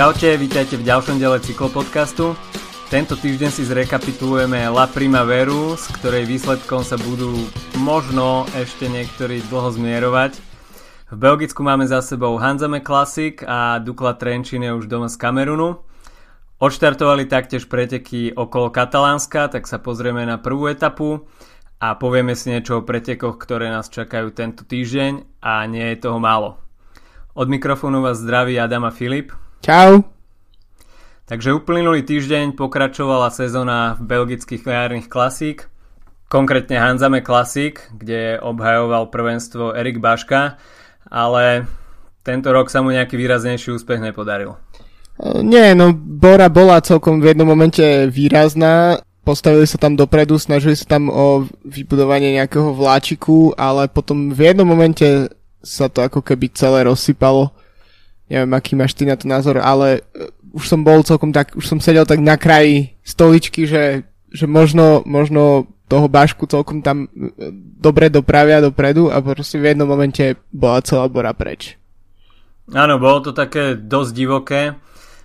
[0.00, 2.32] Čaute, vítajte v ďalšom diele cyklopodcastu.
[2.88, 7.36] Tento týždeň si zrekapitulujeme La Primaveru, s ktorej výsledkom sa budú
[7.84, 10.40] možno ešte niektorí dlho zmierovať.
[11.12, 15.84] V Belgicku máme za sebou Hanzame Classic a Dukla Trenčín je už doma z Kamerunu.
[16.56, 21.28] Odštartovali taktiež preteky okolo Katalánska, tak sa pozrieme na prvú etapu
[21.76, 26.16] a povieme si niečo o pretekoch, ktoré nás čakajú tento týždeň a nie je toho
[26.16, 26.56] málo.
[27.36, 29.36] Od mikrofónu vás zdraví Adam a Filip.
[29.60, 30.08] Čau.
[31.28, 35.68] Takže uplynulý týždeň pokračovala sezóna v belgických jarných klasík,
[36.26, 40.58] konkrétne Hanzame Classic, kde obhajoval prvenstvo Erik Baška,
[41.06, 41.68] ale
[42.24, 44.56] tento rok sa mu nejaký výraznejší úspech nepodaril.
[45.44, 50.96] Nie, no Bora bola celkom v jednom momente výrazná, postavili sa tam dopredu, snažili sa
[50.96, 55.28] tam o vybudovanie nejakého vláčiku, ale potom v jednom momente
[55.60, 57.52] sa to ako keby celé rozsypalo
[58.30, 61.66] neviem, aký máš ty na to názor, ale uh, už som bol celkom tak, už
[61.66, 67.34] som sedel tak na kraji stoličky, že, že možno, možno toho Bašku celkom tam uh,
[67.82, 71.74] dobre dopravia dopredu a proste v jednom momente bola celá Bora preč.
[72.70, 74.62] Áno, bolo to také dosť divoké.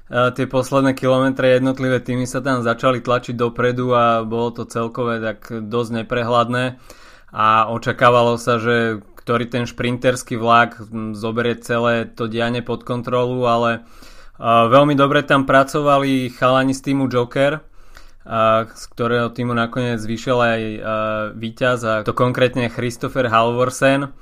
[0.09, 5.21] Uh, tie posledné kilometre jednotlivé týmy sa tam začali tlačiť dopredu a bolo to celkové
[5.21, 6.81] tak dosť neprehľadné
[7.35, 10.77] a očakávalo sa, že ktorý ten šprinterský vlak
[11.17, 13.81] zoberie celé to dianie pod kontrolu, ale
[14.37, 17.57] veľmi dobre tam pracovali chalani z týmu Joker,
[18.69, 20.79] z ktorého týmu nakoniec vyšiel aj uh,
[21.37, 24.13] víťaz a to konkrétne Christopher Halvorsen,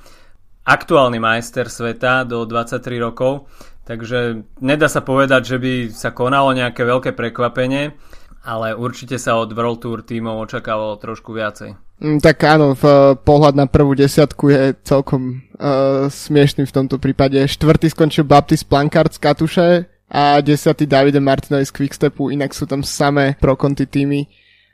[0.67, 3.47] aktuálny majster sveta do 23 rokov,
[3.87, 7.95] takže nedá sa povedať, že by sa konalo nejaké veľké prekvapenie,
[8.43, 11.79] ale určite sa od World Tour tímov očakávalo trošku viacej.
[12.03, 16.99] Mm, tak áno, v, eh, pohľad na prvú desiatku je celkom uh, smiešný v tomto
[16.99, 17.39] prípade.
[17.39, 19.69] Štvrtý skončil Baptist Plankard z Katuše
[20.11, 24.27] a desiatý Davide Martinovi z Quickstepu, inak sú tam samé prokonty týmy.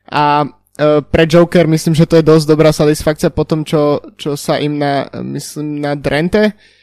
[0.10, 4.34] A uh, pre Joker myslím, že to je dosť dobrá satisfakcia po tom, čo, čo
[4.34, 6.79] sa im na, myslím, na Drente uh,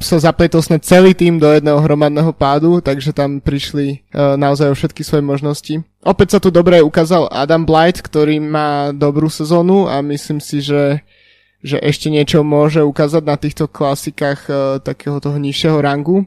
[0.00, 4.76] sa zapletol snad celý tým do jedného hromadného pádu, takže tam prišli uh, naozaj o
[4.76, 5.84] všetky svoje možnosti.
[6.00, 11.04] Opäť sa tu dobre ukázal Adam Blight, ktorý má dobrú sezónu a myslím si, že
[11.62, 16.26] že ešte niečo môže ukázať na týchto klasikách uh, takého toho nižšieho rangu.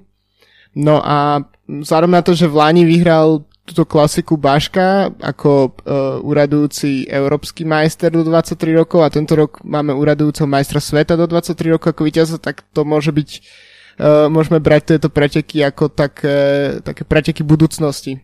[0.71, 7.09] No a zároveň na to, že v Lani vyhral túto klasiku Baška ako uh, uradujúci
[7.09, 11.97] európsky majster do 23 rokov a tento rok máme uradujúceho majstra sveta do 23 rokov
[11.97, 13.29] ako víťaza, tak to môže byť
[13.97, 16.37] uh, môžeme brať tieto preteky ako také,
[16.85, 18.21] také preteky budúcnosti.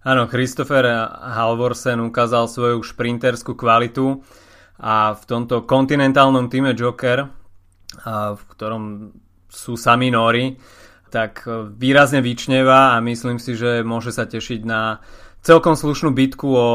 [0.00, 0.86] Áno, Christopher
[1.18, 4.24] Halvorsen ukázal svoju šprinterskú kvalitu
[4.80, 7.28] a v tomto kontinentálnom týme Joker,
[8.00, 8.82] a v ktorom
[9.50, 10.56] sú sami Nori,
[11.10, 15.02] tak e, výrazne vyčneva a myslím si, že môže sa tešiť na
[15.42, 16.70] celkom slušnú bitku o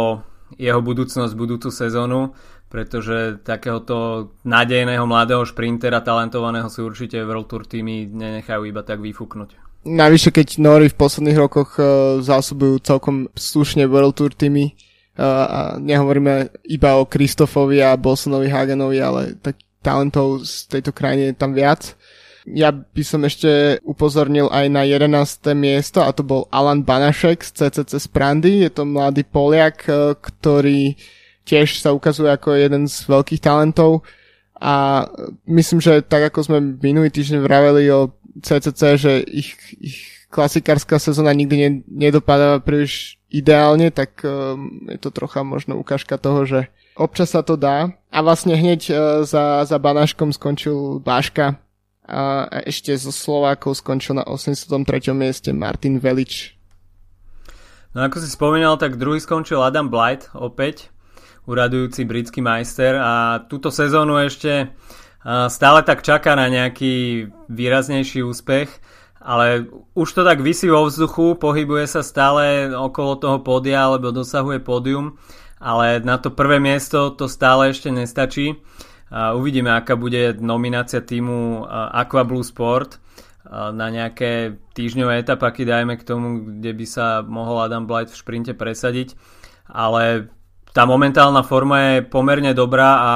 [0.60, 2.36] jeho budúcnosť, budúcu sezónu,
[2.70, 9.82] pretože takéhoto nádejného mladého šprintera, talentovaného si určite World Tour týmy nenechajú iba tak vyfúknuť.
[9.86, 15.60] Navyše, keď Nori v posledných rokoch uh, zásobujú celkom slušne World Tour týmy uh, a
[15.78, 21.54] nehovoríme iba o Kristofovi a Bolsonovi Hagenovi, ale tak talentov z tejto krajiny je tam
[21.54, 21.94] viac.
[22.46, 25.58] Ja by som ešte upozornil aj na 11.
[25.58, 28.54] miesto a to bol Alan Banašek z CCC z Prandy.
[28.62, 30.94] Je to mladý Poliak, e, ktorý
[31.42, 34.06] tiež sa ukazuje ako jeden z veľkých talentov
[34.62, 35.06] a
[35.46, 39.98] myslím, že tak ako sme minulý týždeň vraveli o CCC, že ich, ich
[40.32, 46.48] klasikárska sezóna nikdy ne, nedopadáva príliš ideálne, tak um, je to trocha možno ukážka toho,
[46.48, 46.60] že
[46.96, 47.92] občas sa to dá.
[48.12, 48.96] A vlastne hneď uh,
[49.28, 51.60] za, za Banáškom skončil Báška,
[52.06, 54.78] a ešte zo Slovákov skončil na 83.
[55.12, 56.54] mieste Martin Velič.
[57.98, 60.94] No ako si spomínal, tak druhý skončil Adam Blight opäť,
[61.50, 64.70] uradujúci britský majster a túto sezónu ešte
[65.26, 68.70] stále tak čaká na nejaký výraznejší úspech,
[69.18, 69.66] ale
[69.98, 75.18] už to tak vysí vo vzduchu, pohybuje sa stále okolo toho pódia alebo dosahuje pódium,
[75.58, 78.62] ale na to prvé miesto to stále ešte nestačí.
[79.14, 82.98] Uvidíme, aká bude nominácia týmu Aqua Blue Sport
[83.52, 88.58] na nejaké týždňové etapaky, dajme k tomu, kde by sa mohol Adam Blight v šprinte
[88.58, 89.14] presadiť,
[89.70, 90.34] ale
[90.74, 93.12] tá momentálna forma je pomerne dobrá a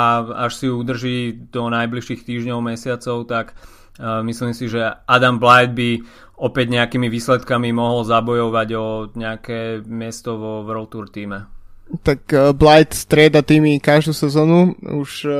[0.45, 3.57] až si ju udrží do najbližších týždňov, mesiacov, tak
[3.99, 6.05] myslím si, že Adam Blight by
[6.37, 11.58] opäť nejakými výsledkami mohol zabojovať o nejaké miesto vo World Tour týme
[12.05, 15.35] tak uh, Blight strieda týmy každú sezónu, už uh,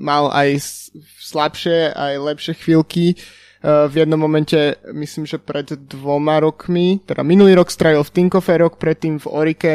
[0.00, 0.60] mal aj
[1.20, 3.14] slabšie, aj lepšie chvíľky.
[3.60, 4.56] v jednom momente,
[4.88, 9.74] myslím, že pred dvoma rokmi, teda minulý rok strávil v Tinkofe, rok predtým v Orike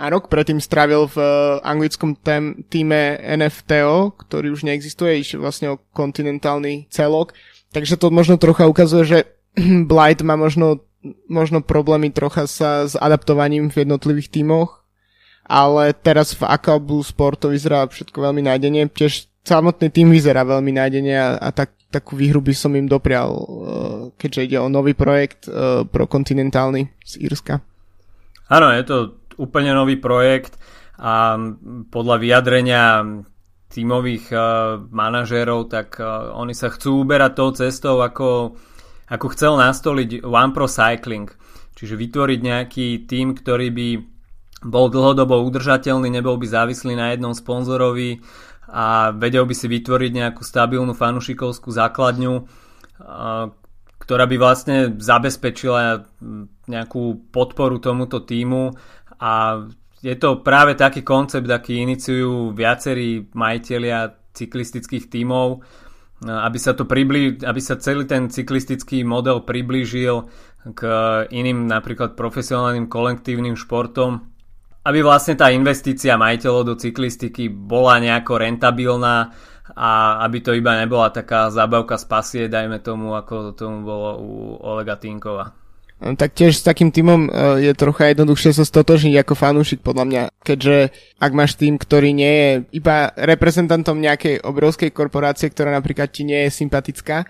[0.00, 1.18] a rok predtým strávil v
[1.60, 7.36] anglickom tém, týme NFTO, ktorý už neexistuje, iš vlastne o kontinentálny celok.
[7.76, 9.18] Takže to možno trocha ukazuje, že
[9.90, 10.88] Blight má možno,
[11.28, 14.79] možno problémy trocha sa s adaptovaním v jednotlivých tímoch,
[15.50, 18.86] ale teraz v Akal Blue Sport to vyzerá všetko veľmi nájdenie.
[18.86, 23.34] Tiež samotný tým vyzerá veľmi nájdene a, a tak, takú výhru by som im doprial,
[23.34, 23.44] uh,
[24.14, 27.58] keďže ide o nový projekt uh, pro kontinentálny z Írska.
[28.46, 28.96] Áno, je to
[29.42, 30.54] úplne nový projekt
[31.02, 31.34] a
[31.90, 33.02] podľa vyjadrenia
[33.74, 35.98] tímových uh, manažérov, tak
[36.34, 38.54] oni sa chcú uberať tou cestou, ako,
[39.10, 41.26] ako chcel nastoliť One Pro Cycling.
[41.74, 43.88] Čiže vytvoriť nejaký tím, ktorý by
[44.60, 48.20] bol dlhodobo udržateľný, nebol by závislý na jednom sponzorovi,
[48.70, 52.34] a vedel by si vytvoriť nejakú stabilnú fanušikovskú základňu,
[53.98, 56.06] ktorá by vlastne zabezpečila
[56.70, 58.70] nejakú podporu tomuto týmu
[59.18, 59.66] a
[60.00, 65.60] je to práve taký koncept, aký iniciujú viacerí majiteľia cyklistických tímov,
[66.24, 70.30] aby sa, to pribli- aby sa celý ten cyklistický model priblížil
[70.72, 70.80] k
[71.28, 74.30] iným napríklad profesionálnym kolektívnym športom
[74.84, 79.32] aby vlastne tá investícia majiteľov do cyklistiky bola nejako rentabilná
[79.76, 84.30] a aby to iba nebola taká zábavka z pasie, dajme tomu, ako tomu bolo u
[84.58, 85.54] Olega Tinkova.
[86.00, 87.30] No, tak tiež s takým týmom e,
[87.68, 92.32] je trocha jednoduchšie sa stotožniť ako fanúšik podľa mňa, keďže ak máš tým, ktorý nie
[92.32, 92.50] je
[92.80, 97.28] iba reprezentantom nejakej obrovskej korporácie, ktorá napríklad ti nie je sympatická,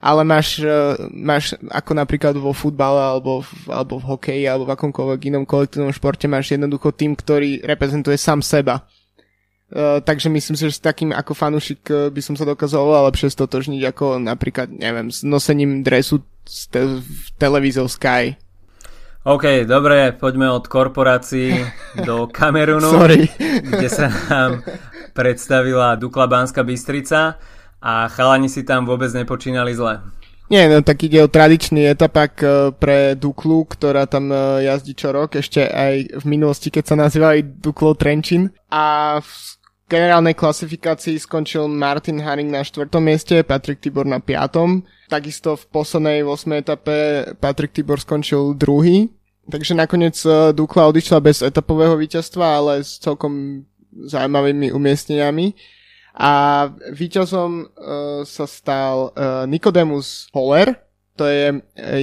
[0.00, 4.72] ale máš, e, máš ako napríklad vo futbale alebo v, alebo v hokeji alebo v
[4.72, 8.88] akomkoľvek inom kolektívnom športe máš jednoducho tým, ktorý reprezentuje sám seba.
[9.70, 13.14] Uh, takže myslím si, že s takým ako fanúšik uh, by som sa dokázal oveľa
[13.14, 16.26] lepšie stotožniť ako napríklad, neviem, s nosením dresu
[16.74, 18.34] te- v televízor Sky.
[19.22, 21.54] OK, dobre, poďme od korporácií
[22.02, 22.98] do Kamerunu,
[23.62, 24.66] kde sa nám
[25.14, 27.38] predstavila Dukla Banská Bystrica
[27.80, 30.04] a chalani si tam vôbec nepočínali zle.
[30.50, 35.14] Nie, no tak ide o tradičný etapak e, pre Duklu, ktorá tam e, jazdí čo
[35.14, 38.50] rok, ešte aj v minulosti, keď sa nazývali Duklo Trenčín.
[38.66, 39.30] A v
[39.86, 42.90] generálnej klasifikácii skončil Martin Haring na 4.
[42.98, 45.06] mieste, Patrick Tibor na 5.
[45.06, 46.66] Takisto v poslednej 8.
[46.66, 49.06] etape Patrick Tibor skončil druhý.
[49.46, 53.62] Takže nakoniec e, Dukla odišla bez etapového víťazstva, ale s celkom
[53.94, 55.54] zaujímavými umiestneniami
[56.14, 57.68] a víťazom uh,
[58.26, 60.74] sa stal uh, Nicodemus Holler,
[61.14, 61.60] to je uh,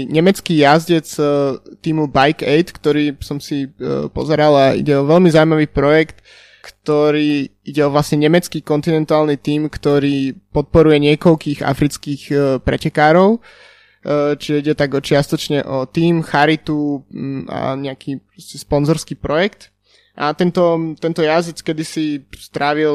[0.08, 5.28] nemecký jazdec uh, týmu Bike 8, ktorý som si uh, pozeral a ide o veľmi
[5.28, 6.24] zaujímavý projekt,
[6.64, 13.40] ktorý ide o vlastne nemecký kontinentálny tím, ktorý podporuje niekoľkých afrických uh, pretekárov.
[14.08, 19.76] Čiže ide tak čiastočne o tým, charitu um, a nejaký sponzorský projekt.
[20.18, 22.90] A tento, tento jazdec kedysi strávil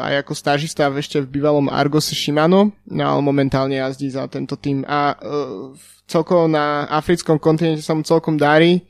[0.00, 4.80] aj ako stážista ešte v bývalom Argose Shimano, no ale momentálne jazdí za tento tým.
[4.88, 5.76] A uh,
[6.08, 8.88] celkovo na africkom kontinente sa mu celkom darí,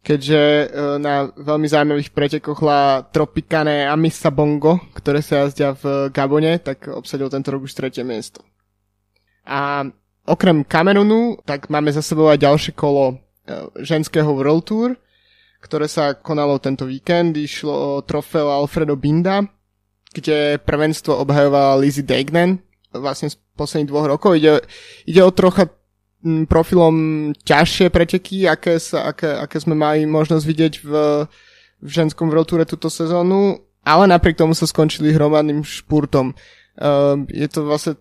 [0.00, 6.56] keďže uh, na veľmi zaujímavých pretekoch La Tropicane Amisa Bongo, ktoré sa jazdia v Gabone,
[6.56, 8.40] tak obsadil tento rok už tretie miesto.
[9.44, 9.84] A
[10.24, 14.90] okrem Kamerunu, tak máme za sebou aj ďalšie kolo uh, ženského World Tour–
[15.60, 17.36] ktoré sa konalo tento víkend.
[17.36, 19.44] Išlo o trofeo Alfredo Binda,
[20.10, 22.58] kde prvenstvo obhajovala Lizzie Degnan
[22.90, 24.34] vlastne z posledných dvoch rokov.
[24.34, 24.66] Ide,
[25.06, 25.70] ide o trocha
[26.50, 30.90] profilom ťažšie preteky, aké, sa, aké, aké sme mali možnosť vidieť v,
[31.80, 36.36] v ženskom World Toure túto sezónu, ale napriek tomu sa skončili hromadným špurtom.
[36.76, 37.96] Uh, je to vlastne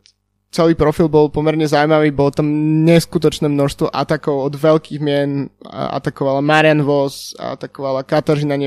[0.49, 2.49] celý profil bol pomerne zaujímavý, bolo tam
[2.85, 8.57] neskutočné množstvo atakov od veľkých mien, atakovala Marian Vos, atakovala Katarzyna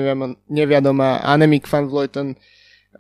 [0.47, 2.39] neviadoma, Anemik van Vleuten,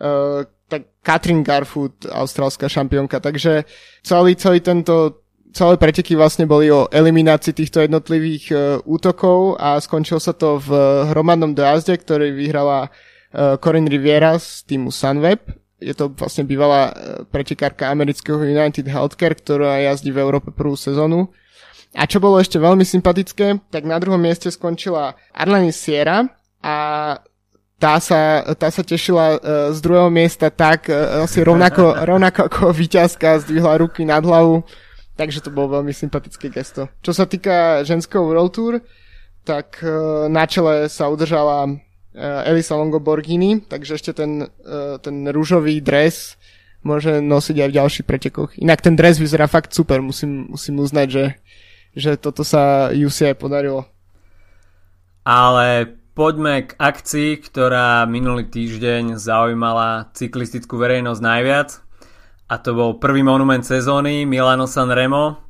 [0.03, 3.63] uh, tak Katrin Garfoot, austrálska šampiónka, takže
[4.03, 5.23] celý, celý tento
[5.53, 10.75] celé preteky vlastne boli o eliminácii týchto jednotlivých uh, útokov a skončilo sa to v
[11.13, 16.93] hromadnom dojazde, ktorý vyhrala uh, Corinne Riviera z týmu Sunweb je to vlastne bývalá e,
[17.27, 21.35] pretekárka amerického United Healthcare, ktorá jazdí v Európe prvú sezónu.
[21.93, 26.25] A čo bolo ešte veľmi sympatické, tak na druhom mieste skončila Arlene Sierra
[26.65, 26.77] a
[27.77, 29.39] tá sa, tá sa tešila uh,
[29.75, 34.63] z druhého miesta tak uh, asi rovnako, rovnako ako víťazka, zdvihla ruky nad hlavu,
[35.19, 36.89] takže to bolo veľmi sympatické gesto.
[37.03, 38.75] Čo sa týka ženského World Tour,
[39.43, 39.83] tak
[40.31, 41.67] na čele sa udržala
[42.15, 46.41] uh, Elisa Longoborghini, takže ešte ten, uh, ten rúžový dres
[46.83, 48.51] môže nosiť aj v ďalších pretekoch.
[48.59, 51.25] Inak ten dres vyzerá fakt super, musím, musím uznať, že,
[51.95, 53.87] že toto sa UCI podarilo.
[55.23, 55.87] Ale
[56.19, 61.69] poďme k akcii, ktorá minulý týždeň zaujímala cyklistickú verejnosť najviac.
[62.51, 65.41] A to bol prvý monument sezóny Milano San Remo.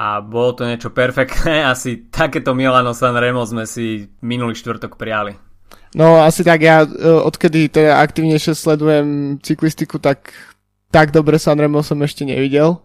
[0.00, 1.64] A bolo to niečo perfektné.
[1.72, 5.49] Asi takéto Milano San Remo sme si minulý štvrtok prijali.
[5.94, 6.88] No asi tak ja, e,
[7.26, 10.30] odkedy teda aktivnejšie sledujem cyklistiku, tak
[10.90, 12.82] tak dobre San Remo som ešte nevidel.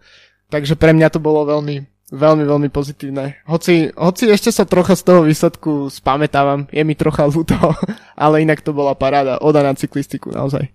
[0.54, 3.42] Takže pre mňa to bolo veľmi Veľmi, veľmi pozitívne.
[3.50, 7.58] Hoci, hoci ešte sa trocha z toho výsledku spamätávam, je mi trocha ľúto,
[8.14, 10.70] ale inak to bola paráda, oda na cyklistiku naozaj.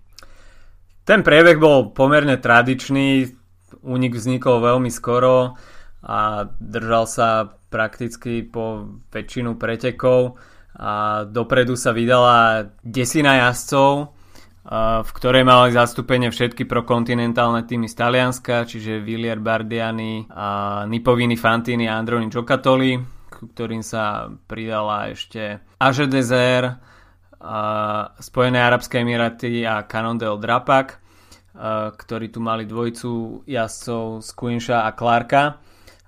[1.07, 3.31] Ten priebeh bol pomerne tradičný,
[3.79, 5.55] únik vznikol veľmi skoro
[6.03, 10.35] a držal sa prakticky po väčšinu pretekov
[10.81, 14.17] a dopredu sa vydala desina jazdcov,
[15.05, 21.85] v ktorej mali zastúpenie všetky prokontinentálne týmy z Talianska, čiže Villier Bardiani, a Nipovini Fantini
[21.85, 22.97] a Androni Giocattoli,
[23.29, 26.77] ktorým sa pridala ešte Aže Dezer,
[28.17, 30.97] Spojené Arabské Emiráty a Cannondale Drapak,
[31.93, 35.61] ktorí tu mali dvojicu jazdcov Squinsha a Clarka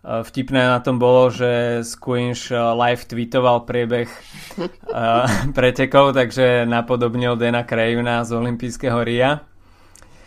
[0.03, 4.11] vtipné na tom bolo, že Squinch eh, live tweetoval priebeh
[4.59, 5.23] uh,
[5.57, 9.39] pretekov, takže napodobnil Dana Krajuna z olympijského RIA.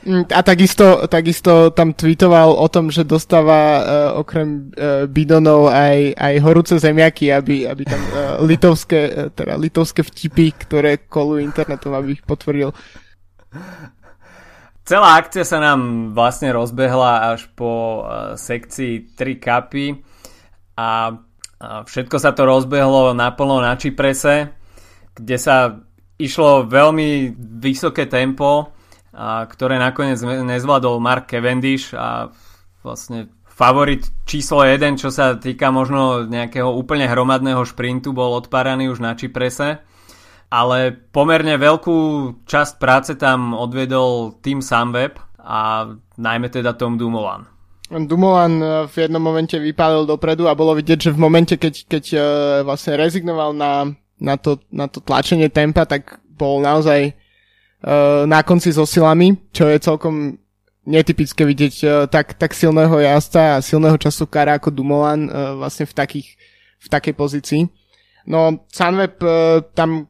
[0.07, 3.83] Mm, a takisto, takisto tam tweetoval o tom, že dostáva uh,
[4.23, 10.01] okrem uh, bidonov aj, aj horúce zemiaky, aby, aby tam uh, litovské, uh, teda litovské
[10.01, 12.73] vtipy, ktoré kolujú internetom, aby ich potvrdil.
[14.87, 19.99] Celá akcia sa nám vlastne rozbehla až po uh, sekcii 3 kapy
[20.79, 24.55] a uh, všetko sa to rozbehlo naplno na Čiprese,
[25.19, 25.83] kde sa
[26.23, 32.31] išlo veľmi vysoké tempo, uh, ktoré nakoniec nezvládol Mark Cavendish a
[32.87, 39.03] vlastne favorit číslo 1, čo sa týka možno nejakého úplne hromadného šprintu, bol odpáraný už
[39.03, 39.83] na Čiprese
[40.57, 41.99] ale pomerne veľkú
[42.49, 47.45] časť práce tam odvedol tým Sunweb a najmä teda Tom Dumoulin.
[47.93, 52.05] Dumoulin eh, v jednom momente vypálil dopredu a bolo vidieť, že v momente, keď, keď
[52.17, 52.23] uh,
[52.65, 58.73] vlastne rezignoval na, na, to, na to tlačenie tempa, tak bol naozaj uh, na konci
[58.73, 60.41] so silami, čo je celkom
[60.87, 65.27] netypické vidieť tak, tak silného jazda a silného časovkára ako Dumoulin
[65.59, 66.29] vlastne v, takých,
[66.79, 67.63] v takej pozícii.
[68.31, 69.19] No Sunweb
[69.75, 70.07] tam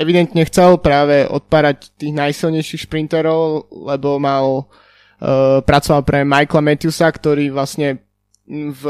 [0.00, 7.52] evidentne chcel práve odpárať tých najsilnejších šprinterov, lebo mal uh, pracoval pre Michaela Matthewsa, ktorý
[7.52, 8.00] vlastne
[8.48, 8.82] v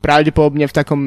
[0.00, 1.00] pravdepodobne v takom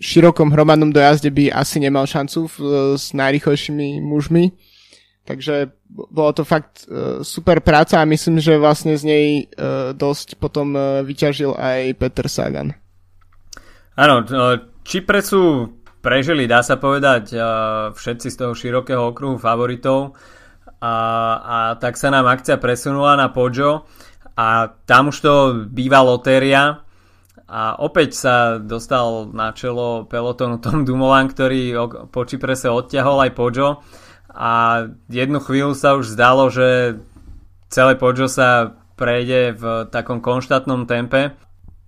[0.00, 2.56] širokom hromadnom dojazde by asi nemal šancu v,
[2.96, 4.56] s najrychlejšími mužmi.
[5.28, 10.40] Takže bolo to fakt uh, super práca a myslím, že vlastne z nej uh, dosť
[10.40, 12.72] potom uh, vyťažil aj Peter Sagan.
[13.98, 14.24] Áno,
[14.88, 17.34] Čipre sú prežili, dá sa povedať,
[17.94, 20.18] všetci z toho širokého okruhu favoritov.
[20.78, 20.94] A,
[21.42, 23.82] a tak sa nám akcia presunula na Pojo
[24.38, 25.32] a tam už to
[25.66, 26.86] býva lotéria.
[27.48, 31.74] A opäť sa dostal na čelo pelotonu Tom Dumoulin, ktorý
[32.12, 33.82] po Čiprese odťahol aj Pojo
[34.38, 37.00] a jednu chvíľu sa už zdalo, že
[37.72, 41.34] celé Pojo sa prejde v takom konštantnom tempe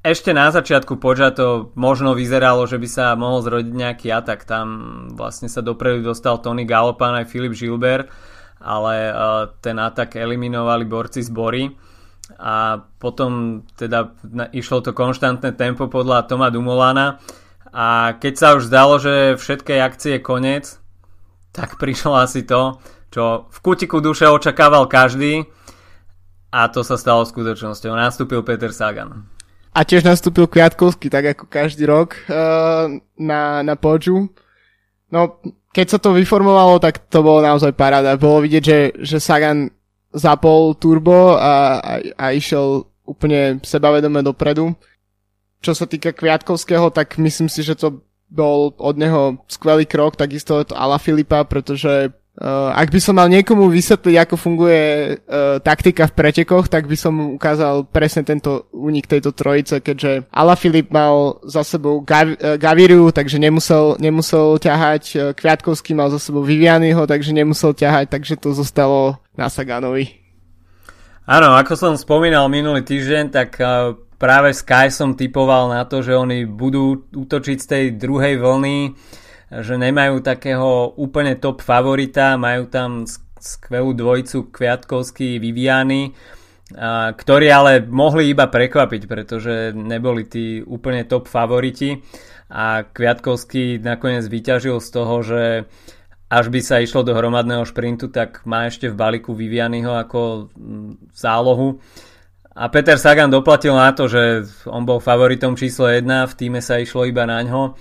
[0.00, 4.48] ešte na začiatku poča to možno vyzeralo, že by sa mohol zrodiť nejaký atak.
[4.48, 4.66] Tam
[5.12, 8.08] vlastne sa dopredu dostal Tony Galopan aj Filip Gilbert,
[8.60, 11.68] ale uh, ten atak eliminovali borci z Bory
[12.38, 14.14] a potom teda
[14.54, 17.18] išlo to konštantné tempo podľa Toma Dumolana
[17.74, 20.78] a keď sa už zdalo, že všetkej akcie koniec,
[21.50, 22.78] tak prišlo asi to,
[23.10, 25.50] čo v kutiku duše očakával každý
[26.54, 27.94] a to sa stalo skutočnosťou.
[27.94, 29.39] Nastúpil Peter Sagan.
[29.70, 34.26] A tiež nastúpil Kviatkovský, tak ako každý rok uh, na, na Podžu.
[35.10, 35.38] No,
[35.70, 38.18] keď sa to vyformovalo, tak to bolo naozaj paráda.
[38.18, 39.70] Bolo vidieť, že, že Sagan
[40.10, 44.74] zapol turbo a, a, a išiel úplne sebavedome dopredu.
[45.62, 50.62] Čo sa týka Kviatkovského, tak myslím si, že to bol od neho skvelý krok, takisto
[50.62, 54.82] to Ala Filipa, pretože Uh, ak by som mal niekomu vysvetliť, ako funguje
[55.18, 60.30] uh, taktika v pretekoch, tak by som mu ukázal presne tento únik tejto trojice, keďže
[60.56, 66.40] Filip mal za sebou Gav- uh, Gaviru, takže nemusel, nemusel ťahať, Kviatkovský mal za sebou
[66.40, 70.08] Vivianyho, takže nemusel ťahať, takže to zostalo na Saganovi.
[71.28, 76.16] Áno, ako som spomínal minulý týždeň, tak uh, práve Sky som typoval na to, že
[76.16, 78.76] oni budú útočiť z tej druhej vlny
[79.50, 83.04] že nemajú takého úplne top favorita, majú tam
[83.40, 86.14] skvelú dvojicu Kviatkovský Viviany
[87.16, 91.98] ktorí ale mohli iba prekvapiť, pretože neboli tí úplne top favoriti
[92.50, 95.42] a Kviatkovský nakoniec vyťažil z toho, že
[96.30, 100.46] až by sa išlo do hromadného šprintu, tak má ešte v balíku Vivianyho ako
[101.10, 101.82] zálohu.
[102.54, 106.78] A Peter Sagan doplatil na to, že on bol favoritom číslo 1, v týme sa
[106.78, 107.74] išlo iba na ňo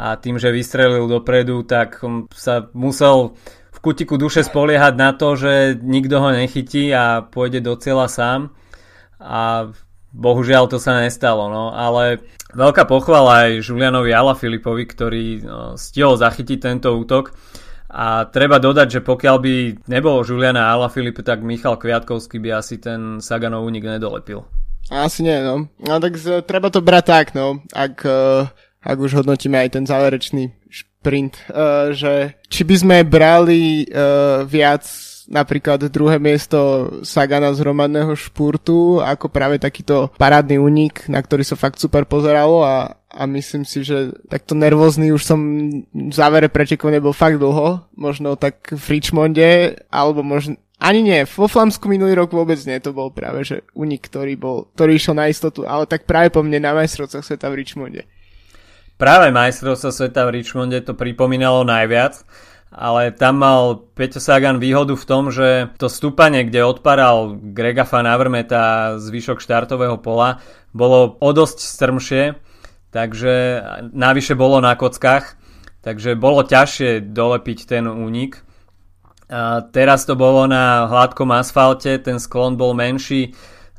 [0.00, 2.00] a tým, že vystrelil dopredu, tak
[2.32, 3.36] sa musel
[3.68, 8.40] v kutiku duše spoliehať na to, že nikto ho nechytí a pôjde do cieľa sám
[9.20, 9.68] a
[10.16, 12.24] bohužiaľ to sa nestalo, no ale
[12.56, 17.36] veľká pochvala aj Julianovi Filipovi, ktorý no, stihol zachytiť tento útok
[17.90, 19.54] a treba dodať, že pokiaľ by
[19.90, 24.46] nebol Juliana Alaphilippe, tak Michal Kviatkovský by asi ten Saganov únik nedolepil.
[24.90, 25.70] Asi nie, no.
[25.78, 27.62] No tak z, treba to brať tak, no.
[27.70, 28.50] Ak, uh,
[28.80, 34.84] ak už hodnotíme aj ten záverečný šprint, uh, že či by sme brali uh, viac
[35.30, 41.54] napríklad druhé miesto Sagana z hromadného špurtu ako práve takýto parádny únik, na ktorý sa
[41.54, 45.40] fakt super pozeralo a, a myslím si, že takto nervózny už som
[45.86, 51.44] v závere prečekov nebol fakt dlho, možno tak v Richmonde, alebo možno ani nie, vo
[51.44, 55.28] Flamsku minulý rok vôbec nie, to bol práve, že unik, ktorý bol, ktorý išiel na
[55.28, 58.02] istotu, ale tak práve po mne na majstrovcach sveta v Richmonde.
[59.00, 62.20] Práve majstrovstvo sveta v Richmonde to pripomínalo najviac,
[62.68, 68.04] ale tam mal Peťo Sagan výhodu v tom, že to stúpanie, kde odparal Grega Van
[68.04, 70.44] Avermeta zvyšok štartového pola,
[70.76, 72.22] bolo o dosť strmšie,
[72.92, 73.64] takže
[73.96, 75.40] navyše bolo na kockách,
[75.80, 78.44] takže bolo ťažšie dolepiť ten únik.
[79.32, 83.32] A teraz to bolo na hladkom asfalte, ten sklon bol menší,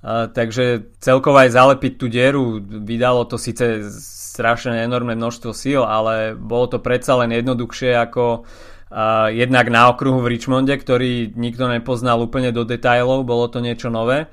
[0.05, 3.85] takže celkovo aj zalepiť tú dieru vydalo to síce
[4.33, 8.45] strašne enormné množstvo síl, ale bolo to predsa len jednoduchšie ako
[8.91, 13.87] Uh, jednak na okruhu v Richmonde, ktorý nikto nepoznal úplne do detajlov, bolo to niečo
[13.87, 14.27] nové.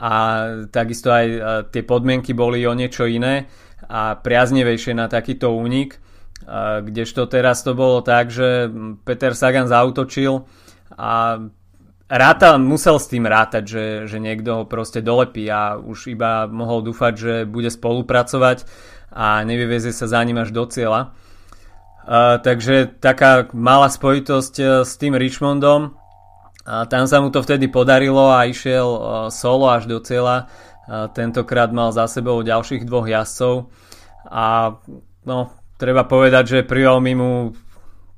[0.00, 0.12] A
[0.72, 3.44] takisto aj uh, tie podmienky boli o niečo iné
[3.84, 8.72] a priaznevejšie na takýto únik, uh, kdežto teraz to bolo tak, že
[9.04, 10.48] Peter Sagan zautočil
[10.96, 11.36] a
[12.06, 16.82] ráta, musel s tým rátať, že, že niekto ho proste dolepí a už iba mohol
[16.86, 18.66] dúfať, že bude spolupracovať
[19.10, 21.14] a nevyvezie sa za ním až do cieľa.
[22.06, 25.98] Uh, takže taká malá spojitosť uh, s tým Richmondom.
[26.66, 29.00] A tam sa mu to vtedy podarilo a išiel uh,
[29.34, 30.46] solo až do cieľa.
[30.86, 33.74] Uh, tentokrát mal za sebou ďalších dvoch jazdcov.
[34.30, 34.78] A
[35.26, 35.50] no,
[35.82, 37.32] treba povedať, že privalmi mu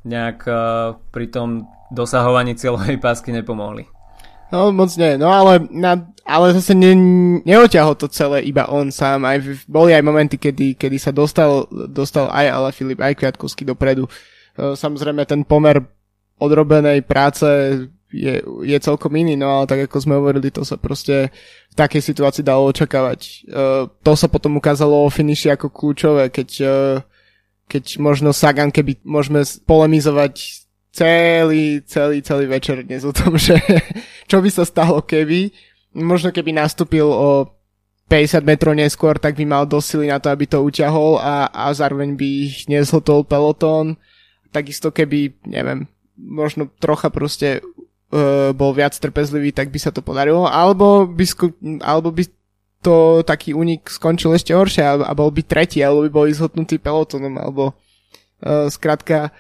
[0.05, 3.89] nejak uh, pri tom dosahovaní cieľovej pásky nepomohli.
[4.49, 6.97] No moc nie, no ale, na, ale zase ne,
[7.45, 12.33] neoťahol to celé iba on sám, aj boli aj momenty, kedy, kedy sa dostal, dostal
[12.33, 14.09] aj Ale Filip, aj Kviatkovský dopredu.
[14.09, 15.85] E, samozrejme ten pomer
[16.41, 17.45] odrobenej práce
[18.09, 21.29] je, je celkom iný, no ale tak ako sme hovorili, to sa proste
[21.69, 23.21] v takej situácii dalo očakávať.
[23.21, 23.33] E,
[23.89, 26.77] to sa potom ukázalo o finiši ako kľúčové, keď, e,
[27.69, 33.59] keď možno Sagan, keby môžeme polemizovať celý, celý, celý večer dnes o tom, že
[34.27, 35.53] čo by sa stalo keby.
[35.99, 37.59] Možno keby nastúpil o
[38.09, 42.17] 50 metrov neskôr, tak by mal dosily na to, aby to uťahol a, a zároveň
[42.17, 44.01] by ich nezhotol pelotón.
[44.49, 45.85] Takisto keby, neviem,
[46.17, 50.49] možno trocha proste uh, bol viac trpezlivý, tak by sa to podarilo.
[50.49, 52.25] Alebo by, sku- alebo by
[52.81, 56.81] to taký únik skončil ešte horšie a, a bol by tretí, alebo by bol izhotnutý
[56.81, 57.77] pelotónom, alebo
[58.41, 59.37] uh, skrátka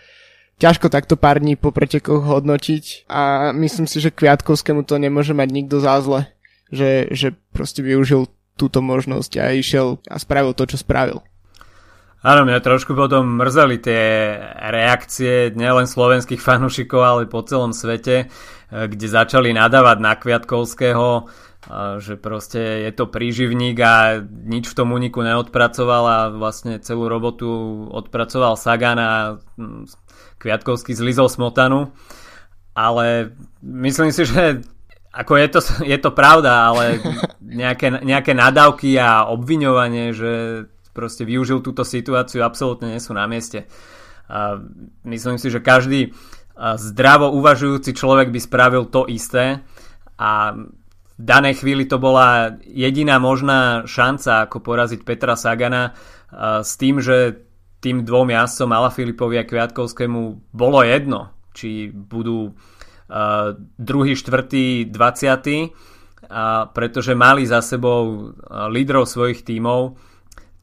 [0.58, 5.48] ťažko takto pár dní po pretekoch hodnotiť a myslím si, že Kviatkovskému to nemôže mať
[5.54, 6.26] nikto za zle,
[6.74, 8.26] že, že proste využil
[8.58, 11.22] túto možnosť a išiel a spravil to, čo spravil.
[12.18, 14.02] Áno, mňa trošku potom mrzeli tie
[14.58, 18.26] reakcie nielen slovenských fanúšikov, ale po celom svete,
[18.74, 21.30] kde začali nadávať na Kviatkovského,
[22.02, 27.46] že proste je to príživník a nič v tom úniku neodpracoval a vlastne celú robotu
[27.94, 29.10] odpracoval Sagan a
[30.38, 31.90] Kviatkovský zlizol smotanu,
[32.74, 34.62] ale myslím si, že
[35.12, 35.60] ako je to,
[35.92, 37.02] je to pravda, ale
[37.62, 40.32] nejaké, nejaké nadávky a obviňovanie, že
[40.94, 43.70] proste využil túto situáciu, absolútne nie sú na mieste.
[44.28, 44.60] A
[45.06, 46.12] myslím si, že každý
[46.58, 49.62] zdravo uvažujúci človek by spravil to isté
[50.18, 50.58] a
[51.18, 55.94] v danej chvíli to bola jediná možná šanca, ako poraziť Petra Sagana
[56.62, 57.47] s tým, že
[57.78, 66.66] tým dvom jazdcom Filipovi a Kviatkovskému bolo jedno, či budú uh, druhý, štvrtý, dvaciatý, uh,
[66.74, 69.94] pretože mali za sebou uh, lídrov svojich tímov,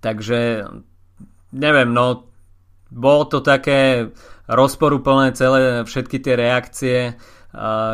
[0.04, 0.68] takže
[1.56, 2.28] neviem, no
[2.92, 4.12] bolo to také
[4.46, 6.98] rozporuplné celé všetky tie reakcie.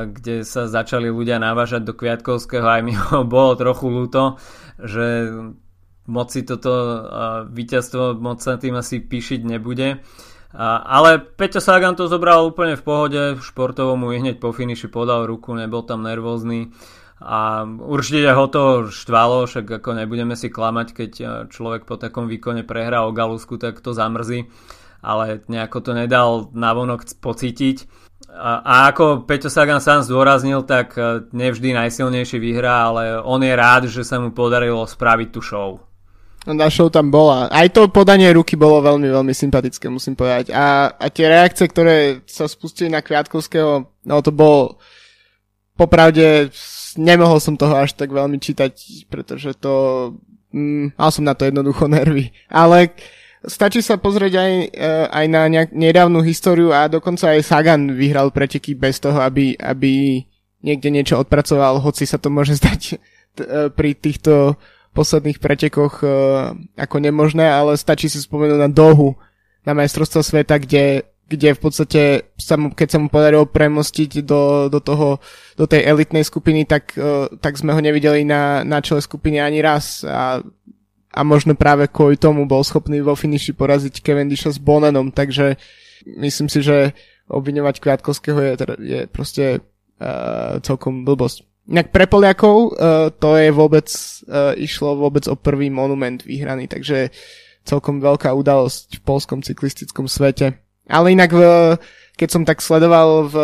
[0.09, 4.41] kde sa začali ľudia navážať do Kviatkovského, aj mi ho bolo trochu ľúto,
[4.81, 5.29] že
[6.11, 6.75] moc si toto
[7.47, 10.03] víťazstvo moc sa tým asi píšiť nebude.
[10.59, 15.55] Ale Peťo Sagan to zobral úplne v pohode, športovo mu hneď po finiši podal ruku,
[15.55, 16.75] nebol tam nervózny
[17.21, 21.11] a určite ho to štvalo, však ako nebudeme si klamať, keď
[21.53, 24.49] človek po takom výkone prehrá o Galusku, tak to zamrzí,
[25.05, 27.85] ale nejako to nedal navonok pocítiť.
[28.31, 30.97] A, ako Peťo Sagan sám zdôraznil, tak
[31.29, 35.77] nevždy najsilnejší vyhrá, ale on je rád, že sa mu podarilo spraviť tú show.
[36.41, 37.45] Na show tam bola.
[37.53, 40.49] Aj to podanie ruky bolo veľmi, veľmi sympatické, musím povedať.
[40.49, 44.81] A, a tie reakcie, ktoré sa spustili na Kviatkovského, no to bolo
[45.77, 46.49] popravde
[46.97, 49.73] nemohol som toho až tak veľmi čítať, pretože to
[50.51, 52.33] mm, mal som na to jednoducho nervy.
[52.51, 52.91] Ale
[53.45, 58.33] stačí sa pozrieť aj, uh, aj na nejak, nedávnu históriu a dokonca aj Sagan vyhral
[58.33, 60.23] preteky bez toho, aby, aby
[60.61, 62.81] niekde niečo odpracoval, hoci sa to môže zdať
[63.37, 64.57] t- uh, pri týchto
[64.91, 69.15] posledných pretekoch uh, ako nemožné, ale stačí si spomenúť na dohu
[69.61, 72.01] na majstrovstvo sveta, kde, kde v podstate
[72.35, 75.21] sa mu, keď sa mu podarilo premostiť do, do, toho,
[75.53, 79.63] do tej elitnej skupiny, tak, uh, tak sme ho nevideli na, na čele skupiny ani
[79.63, 80.43] raz a,
[81.11, 85.55] a možno práve kvôli tomu bol schopný vo finiši poraziť Cavendisha s Bonanom, takže
[86.19, 86.97] myslím si, že
[87.31, 91.50] obviňovať Kviatkovského je, je proste uh, celkom blbosť.
[91.69, 93.85] Inak pre Poliakov uh, to je vôbec,
[94.25, 97.13] uh, išlo vôbec o prvý monument vyhraný, takže
[97.61, 100.57] celkom veľká udalosť v polskom cyklistickom svete.
[100.89, 101.41] Ale inak, v,
[102.17, 103.35] keď som tak sledoval v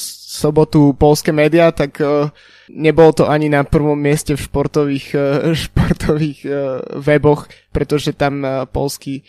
[0.00, 2.32] sobotu polské médiá, tak uh,
[2.72, 5.08] nebolo to ani na prvom mieste v športových,
[5.68, 6.40] športových
[6.96, 8.40] weboch, pretože tam
[8.72, 9.28] polský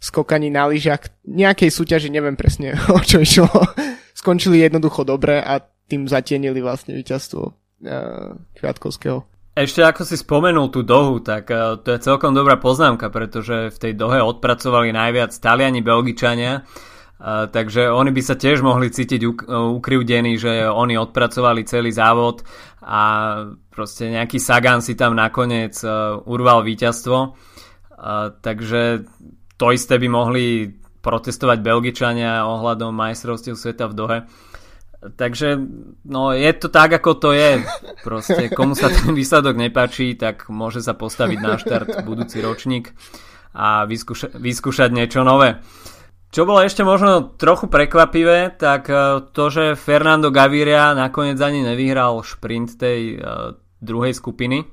[0.00, 3.48] skokani na lyžiach nejakej súťaži, neviem presne o čo išlo,
[4.20, 7.63] skončili jednoducho dobre a tým zatienili vlastne víťazstvo
[8.56, 9.28] Kviatkovského.
[9.54, 13.78] Ešte ako si spomenul tú dohu, tak uh, to je celkom dobrá poznámka, pretože v
[13.78, 19.46] tej dohe odpracovali najviac Taliani, Belgičania, uh, takže oni by sa tiež mohli cítiť uk-
[19.46, 22.42] ukrivdení, že oni odpracovali celý závod
[22.82, 23.02] a
[23.70, 25.78] proste nejaký Sagan si tam nakoniec
[26.28, 27.32] urval víťazstvo.
[28.44, 29.08] Takže
[29.56, 30.68] to isté by mohli
[31.00, 34.18] protestovať Belgičania ohľadom majstrovstiev sveta v Dohe.
[35.04, 35.60] Takže
[36.08, 37.60] no je to tak, ako to je.
[38.00, 42.96] Proste komu sa ten výsledok nepáči, tak môže sa postaviť na štart budúci ročník
[43.52, 45.60] a vyskúša- vyskúšať niečo nové.
[46.34, 52.18] Čo bolo ešte možno trochu prekvapivé, tak e, to, že Fernando Gaviria nakoniec ani nevyhral
[52.26, 54.66] šprint tej uh, druhej skupiny.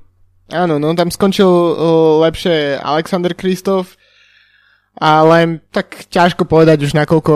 [0.50, 3.94] Áno, no tam skončil uh, lepšie Alexander Kristof,
[4.98, 7.32] ale tak ťažko povedať už nakoľko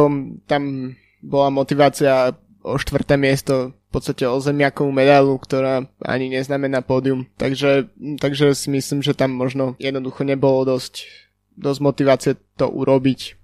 [0.50, 2.35] tam bola motivácia
[2.66, 7.31] o štvrté miesto v podstate o zemiakovú medailu, ktorá ani neznamená pódium.
[7.38, 11.07] Takže, takže si myslím, že tam možno jednoducho nebolo dosť,
[11.55, 13.38] dosť motivácie to urobiť.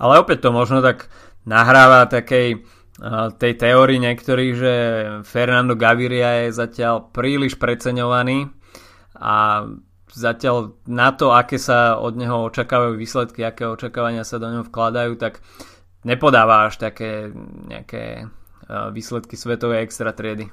[0.00, 1.12] Ale opäť to možno tak
[1.44, 2.64] nahráva takej
[3.38, 4.74] tej teórii niektorých, že
[5.26, 8.52] Fernando Gaviria je zatiaľ príliš preceňovaný
[9.16, 9.66] a
[10.12, 15.16] zatiaľ na to, aké sa od neho očakávajú výsledky, aké očakávania sa do neho vkladajú,
[15.16, 15.40] tak
[16.04, 17.32] nepodáva až také
[17.66, 18.28] nejaké
[18.92, 20.48] výsledky svetovej extra triedy?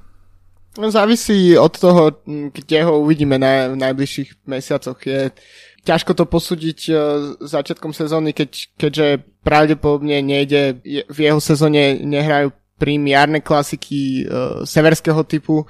[0.78, 5.02] No, závisí od toho, kde ho uvidíme na, v najbližších mesiacoch.
[5.02, 5.34] Je
[5.82, 6.98] ťažko to posúdiť uh,
[7.42, 9.08] začiatkom sezóny, keď, keďže
[9.42, 10.78] pravdepodobne nejde,
[11.10, 15.66] v jeho sezóne nehrajú prím jarné klasiky uh, severského typu,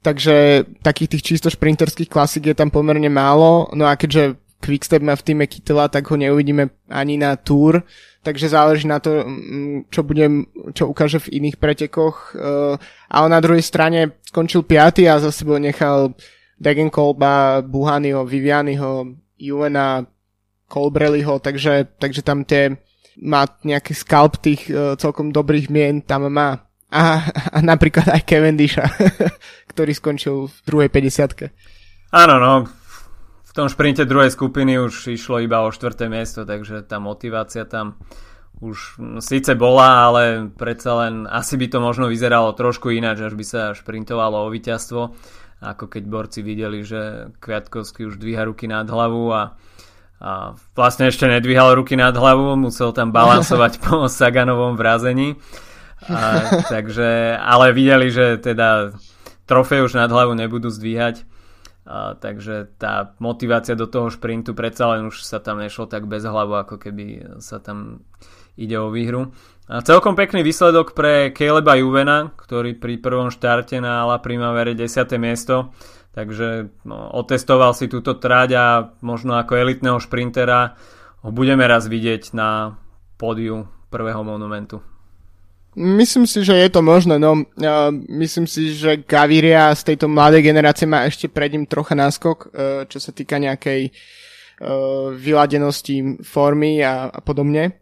[0.00, 5.16] takže takých tých čisto šprinterských klasik je tam pomerne málo, no a keďže Quickstep má
[5.16, 7.80] v týme Kytela, tak ho neuvidíme ani na Tour,
[8.22, 12.36] takže záleží na to, mm, čo bude, čo ukáže v iných pretekoch.
[12.36, 12.74] Eh,
[13.10, 16.14] ale na druhej strane skončil piaty a za sebou nechal
[16.60, 20.04] Degenkolba, Buhanyho, Vivianyho, Juvena,
[20.68, 22.76] Colbrelliho, takže, takže tam tie
[23.20, 26.68] má nejaký skalp tých uh, celkom dobrých mien tam má.
[26.92, 28.86] A, a napríklad aj Cavendisha,
[29.72, 31.50] ktorý skončil v druhej 50
[32.10, 32.54] Áno, no,
[33.50, 37.98] v tom šprinte druhej skupiny už išlo iba o štvrté miesto, takže tá motivácia tam
[38.62, 43.42] už síce bola, ale predsa len asi by to možno vyzeralo trošku ináč, až by
[43.42, 45.02] sa šprintovalo o víťazstvo,
[45.66, 49.58] ako keď borci videli, že Kviatkovský už dvíha ruky nad hlavu a,
[50.22, 55.42] a vlastne ešte nedvíhal ruky nad hlavu, musel tam balansovať po Saganovom vrazení.
[56.06, 58.94] A, takže, ale videli, že teda
[59.50, 61.26] trofej už nad hlavu nebudú zdvíhať
[61.90, 66.22] a, takže tá motivácia do toho šprintu predsa len už sa tam nešlo tak bez
[66.22, 68.06] hlavu, ako keby sa tam
[68.54, 69.34] ide o výhru.
[69.66, 74.86] A celkom pekný výsledok pre Caleba Juvena, ktorý pri prvom štarte na La Primavere 10.
[75.18, 75.74] miesto,
[76.14, 78.66] takže no, otestoval si túto tráť a
[79.02, 80.78] možno ako elitného šprintera
[81.26, 82.78] ho budeme raz vidieť na
[83.18, 84.78] pódiu prvého monumentu.
[85.78, 90.42] Myslím si, že je to možné, no uh, myslím si, že Gaviria z tejto mladej
[90.42, 92.50] generácie má ešte pred ním trocha náskok, uh,
[92.90, 97.80] čo sa týka nejakej uh, vyladenosti formy a, a podobne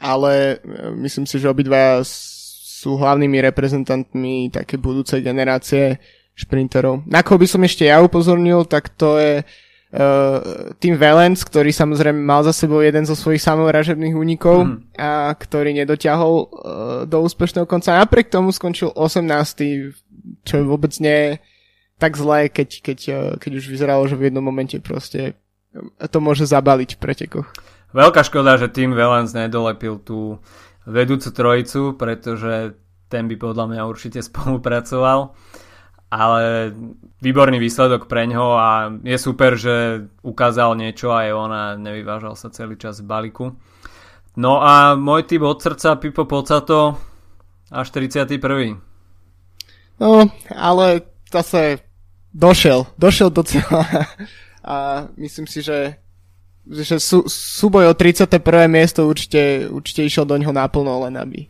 [0.00, 5.96] ale e, myslím si, že obidva sú hlavnými reprezentantmi také budúcej generácie
[6.36, 7.08] šprinterov.
[7.08, 9.65] Na koho by som ešte ja upozornil, tak to je uh,
[10.82, 14.98] Tim Valens, ktorý samozrejme mal za sebou jeden zo svojich samovražebných únikov mm.
[14.98, 16.48] a ktorý nedotiahol uh,
[17.06, 17.94] do úspešného konca.
[17.94, 19.24] Napriek tomu skončil 18.
[20.42, 21.30] čo vôbec nie je
[21.96, 25.38] tak zlé, keď, keď, uh, keď už vyzeralo, že v jednom momente proste
[26.10, 27.48] to môže zabaliť v pretekoch.
[27.94, 30.42] Veľká škoda, že tým Velens nedolepil tú
[30.82, 32.74] vedúcu trojicu, pretože
[33.06, 35.32] ten by podľa mňa určite spolupracoval.
[36.16, 36.72] Ale
[37.20, 42.48] výborný výsledok pre ňo a je super, že ukázal niečo aj on a nevyvážal sa
[42.48, 43.52] celý čas v balíku.
[44.40, 46.96] No a môj typ od srdca Pipo Pocato
[47.68, 48.80] až 31.
[50.00, 51.84] No, ale zase
[52.32, 53.84] došiel, došiel do cieľa
[54.64, 56.00] a myslím si, že
[56.66, 58.42] že sú, súboj o 31.
[58.66, 61.46] miesto určite, určite išiel do ňoho naplno, len aby.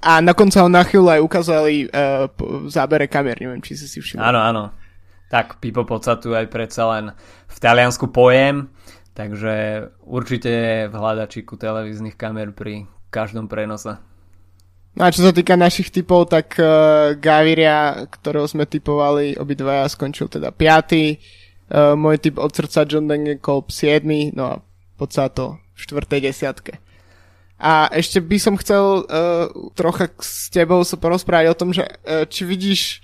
[0.00, 4.00] A nakonca ho na chvíľu aj ukázali uh, v zábere kamer, neviem, či si si
[4.00, 4.24] všimol.
[4.24, 4.62] Áno, áno.
[5.28, 7.12] Tak Pipo Pocatu aj predsa len
[7.48, 8.72] v Taliansku pojem,
[9.12, 14.00] takže určite je v hľadačiku televíznych kamer pri každom prenose.
[14.94, 20.32] No a čo sa týka našich typov, tak uh, Gaviria, ktorého sme typovali, obidvaja skončil
[20.32, 24.04] teda 5 Uh, môj typ od srdca John Degenkolb 7,
[24.36, 24.54] no a
[25.00, 26.83] poď to v štvrtej desiatke.
[27.64, 32.28] A ešte by som chcel uh, trocha s tebou sa porozprávať o tom, že uh,
[32.28, 33.00] či vidíš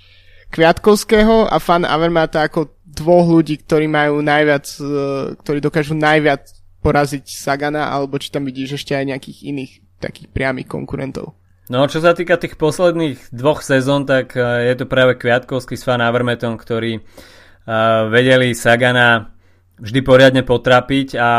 [0.52, 6.44] Kviatkovského a fan Avermata ako dvoch ľudí, ktorí majú najviac, uh, ktorí dokážu najviac
[6.84, 11.40] poraziť Sagana, alebo či tam vidíš ešte aj nejakých iných takých priamých konkurentov.
[11.72, 16.04] No, čo sa týka tých posledných dvoch sezón, tak je to práve Kviatkovský s Fan
[16.04, 19.32] Avermetom, ktorý uh, vedeli Sagana
[19.80, 21.30] vždy poriadne potrapiť a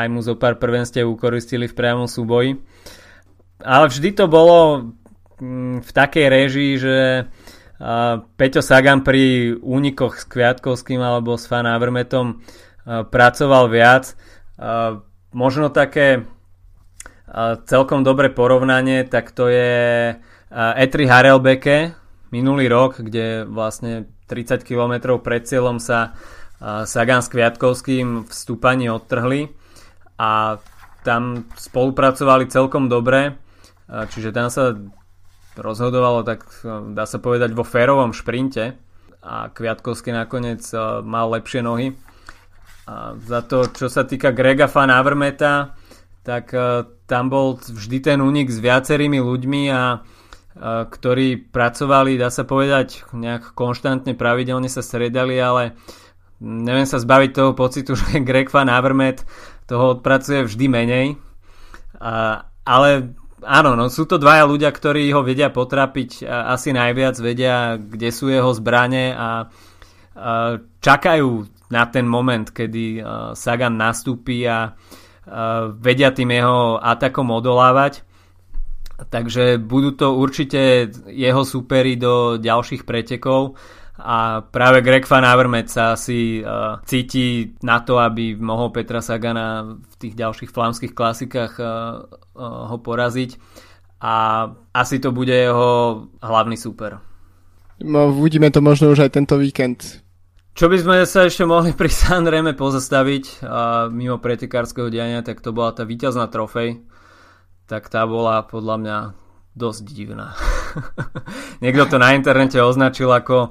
[0.00, 2.56] aj mu zo pár prvenstiev ukoristili v priamom súboji.
[3.60, 4.90] Ale vždy to bolo
[5.40, 6.96] mm, v takej režii, že
[8.36, 12.44] Peťo Sagan pri únikoch s Kviatkovským alebo s Fan Avermetom
[12.84, 14.12] pracoval viac.
[15.32, 16.28] Možno také
[17.64, 20.12] celkom dobré porovnanie, tak to je
[20.52, 21.96] Etri Harelbeke
[22.28, 26.12] minulý rok, kde vlastne 30 km pred cieľom sa
[26.84, 29.48] Sagan s Kviatkovským v stúpaní odtrhli
[30.20, 30.60] a
[31.00, 33.40] tam spolupracovali celkom dobre,
[33.90, 34.78] čiže tam sa
[35.58, 36.46] rozhodovalo tak
[36.94, 38.78] dá sa povedať vo férovom šprinte
[39.20, 40.62] a Kviatkovský nakoniec
[41.04, 41.92] mal lepšie nohy.
[42.88, 45.76] A za to, čo sa týka Grega Fan Avermeta,
[46.24, 46.54] tak
[47.04, 50.00] tam bol vždy ten únik s viacerými ľuďmi a
[50.60, 55.78] ktorí pracovali, dá sa povedať, nejak konštantne, pravidelne sa stredali, ale
[56.42, 59.22] neviem sa zbaviť toho pocitu, že Greg Van Avermaet
[59.70, 61.06] toho odpracuje vždy menej.
[62.00, 67.76] A, ale áno, no, sú to dvaja ľudia, ktorí ho vedia potrapiť asi najviac, vedia,
[67.76, 69.30] kde sú jeho zbrane a, a
[70.80, 71.28] čakajú
[71.70, 72.98] na ten moment, kedy
[73.38, 74.62] Sagan nastúpi a, a
[75.70, 78.02] vedia tým jeho atakom odolávať.
[79.00, 83.56] Takže budú to určite jeho súperi do ďalších pretekov
[84.00, 89.76] a práve Greg Van Avermaet sa asi uh, cíti na to, aby mohol Petra Sagana
[89.76, 91.68] v tých ďalších flámskych klasikách uh,
[92.34, 93.36] uh, ho poraziť
[94.00, 96.96] a asi to bude jeho hlavný súper.
[97.80, 100.00] No, uvidíme to možno už aj tento víkend.
[100.56, 105.52] Čo by sme sa ešte mohli pri Sanreme pozastaviť uh, mimo pretekárskeho diania, tak to
[105.52, 106.90] bola tá víťazná trofej
[107.70, 108.96] tak tá bola podľa mňa
[109.54, 110.34] dosť divná.
[111.62, 113.50] Niekto to na internete označil ako uh,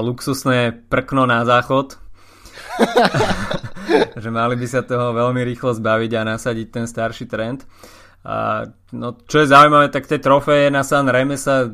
[0.00, 1.98] luxusné prkno na záchod.
[4.22, 7.66] že mali by sa toho veľmi rýchlo zbaviť a nasadiť ten starší trend.
[8.22, 11.72] A, no, čo je zaujímavé, tak tie trofeje na San Reme sa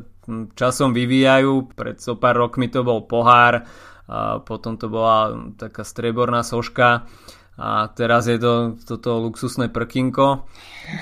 [0.55, 1.75] časom vyvíjajú.
[1.75, 3.67] Pred so pár rokmi to bol pohár,
[4.07, 7.03] a potom to bola taká streborná soška
[7.57, 10.47] a teraz je to toto luxusné prkinko,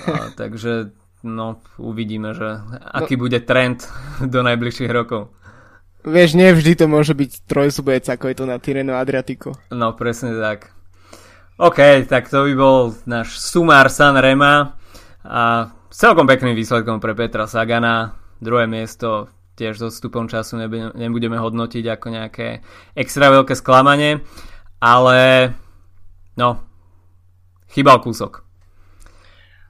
[0.07, 0.95] a, takže
[1.27, 3.85] no, uvidíme, že aký no, bude trend
[4.33, 5.35] do najbližších rokov.
[6.05, 9.57] Vieš, nevždy to môže byť trojzubec, ako je to na Tireno Adriatico.
[9.73, 10.69] No, presne tak.
[11.57, 14.77] OK, tak to by bol náš sumár San Rema.
[15.25, 18.13] A celkom pekným výsledkom pre Petra Sagana.
[18.37, 20.61] Druhé miesto tiež so stupom času
[20.93, 22.59] nebudeme hodnotiť ako nejaké
[22.93, 24.19] extra veľké sklamanie,
[24.83, 25.49] ale
[26.35, 26.59] no,
[27.71, 28.43] chýbal kúsok.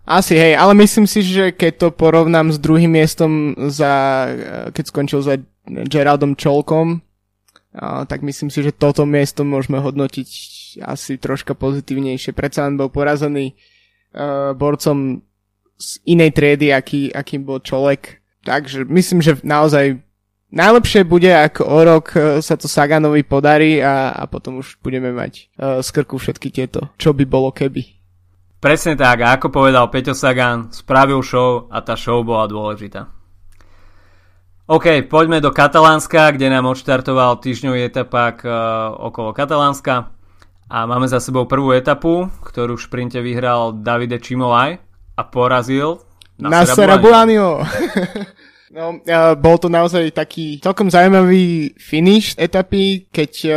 [0.05, 4.25] Asi hej, ale myslím si, že keď to porovnám s druhým miestom za,
[4.69, 7.01] keď skončil za Geraldom Čolkom,
[8.07, 10.29] tak myslím si, že toto miesto môžeme hodnotiť
[10.85, 12.31] asi troška pozitívnejšie.
[12.31, 15.19] Predsa len bol porazený uh, borcom
[15.75, 18.23] z inej triedy, aký, akým bol Čolek.
[18.47, 19.99] Takže myslím, že naozaj
[20.55, 25.51] najlepšie bude, ak o rok sa to Saganovi podarí a, a potom už budeme mať
[25.59, 27.83] uh, z všetky tieto, čo by bolo keby.
[28.59, 33.14] Presne tak, a ako povedal Peťo Sagan, spravil show a tá show bola dôležitá.
[34.65, 40.09] OK, poďme do Katalánska, kde nám odštartoval týždňový etapak uh, okolo Katalánska.
[40.65, 44.81] A máme za sebou prvú etapu, ktorú v šprinte vyhral Davide Čimolaj
[45.13, 46.01] a porazil
[46.41, 47.61] Nasera Bulanio.
[48.75, 53.55] No, uh, bol to naozaj taký celkom zaujímavý finish etapy, keď uh,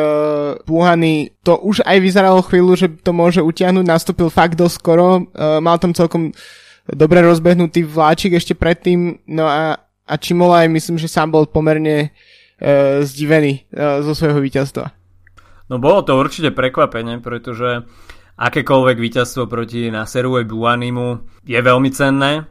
[0.62, 5.58] Buhany to už aj vyzeralo chvíľu, že to môže utiahnuť, nastúpil fakt dosť skoro, uh,
[5.58, 6.30] mal tam celkom
[6.86, 13.04] dobre rozbehnutý vláčik ešte predtým, no a, a Čimolaj myslím, že sám bol pomerne uh,
[13.04, 14.88] zdivený uh, zo svojho víťazstva.
[15.68, 17.84] No bolo to určite prekvapenie, pretože
[18.40, 22.48] akékoľvek víťazstvo proti Naseru Buanimu je veľmi cenné,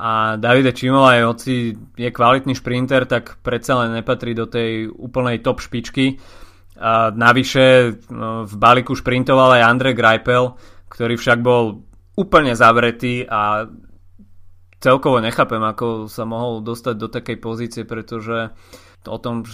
[0.00, 5.60] a Davide Čimola, hoci je kvalitný šprinter, tak predsa len nepatrí do tej úplnej top
[5.60, 6.16] špičky.
[6.80, 10.56] A navyše no, v balíku šprintoval aj Andre Greipel,
[10.88, 11.84] ktorý však bol
[12.16, 13.68] úplne zavretý a
[14.80, 18.50] celkovo nechápem, ako sa mohol dostať do takej pozície, pretože
[19.08, 19.44] o tom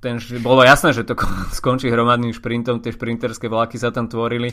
[0.00, 1.16] ten, bolo jasné, že to
[1.58, 4.52] skončí hromadným šprintom, tie šprinterské vlaky sa tam tvorili,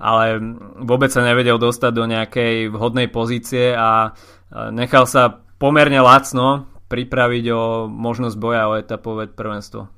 [0.00, 0.40] ale
[0.84, 4.12] vôbec sa nevedel dostať do nejakej vhodnej pozície a
[4.72, 9.90] nechal sa pomerne lacno pripraviť o možnosť boja o etapové prvenstvo.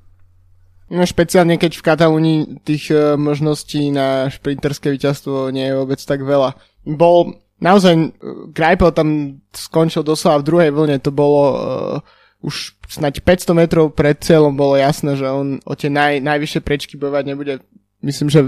[0.88, 6.24] No špeciálne keď v Katalúnii tých uh, možností na šprinterské víťazstvo nie je vôbec tak
[6.24, 6.56] veľa.
[6.88, 8.08] Bol naozaj, uh,
[8.50, 14.14] Greipel tam skončil doslova v druhej vlne, to bolo uh, už snať 500 metrov pred
[14.22, 17.54] cieľom bolo jasné, že on o tie naj, najvyššie prečky bojovať nebude.
[17.98, 18.46] Myslím, že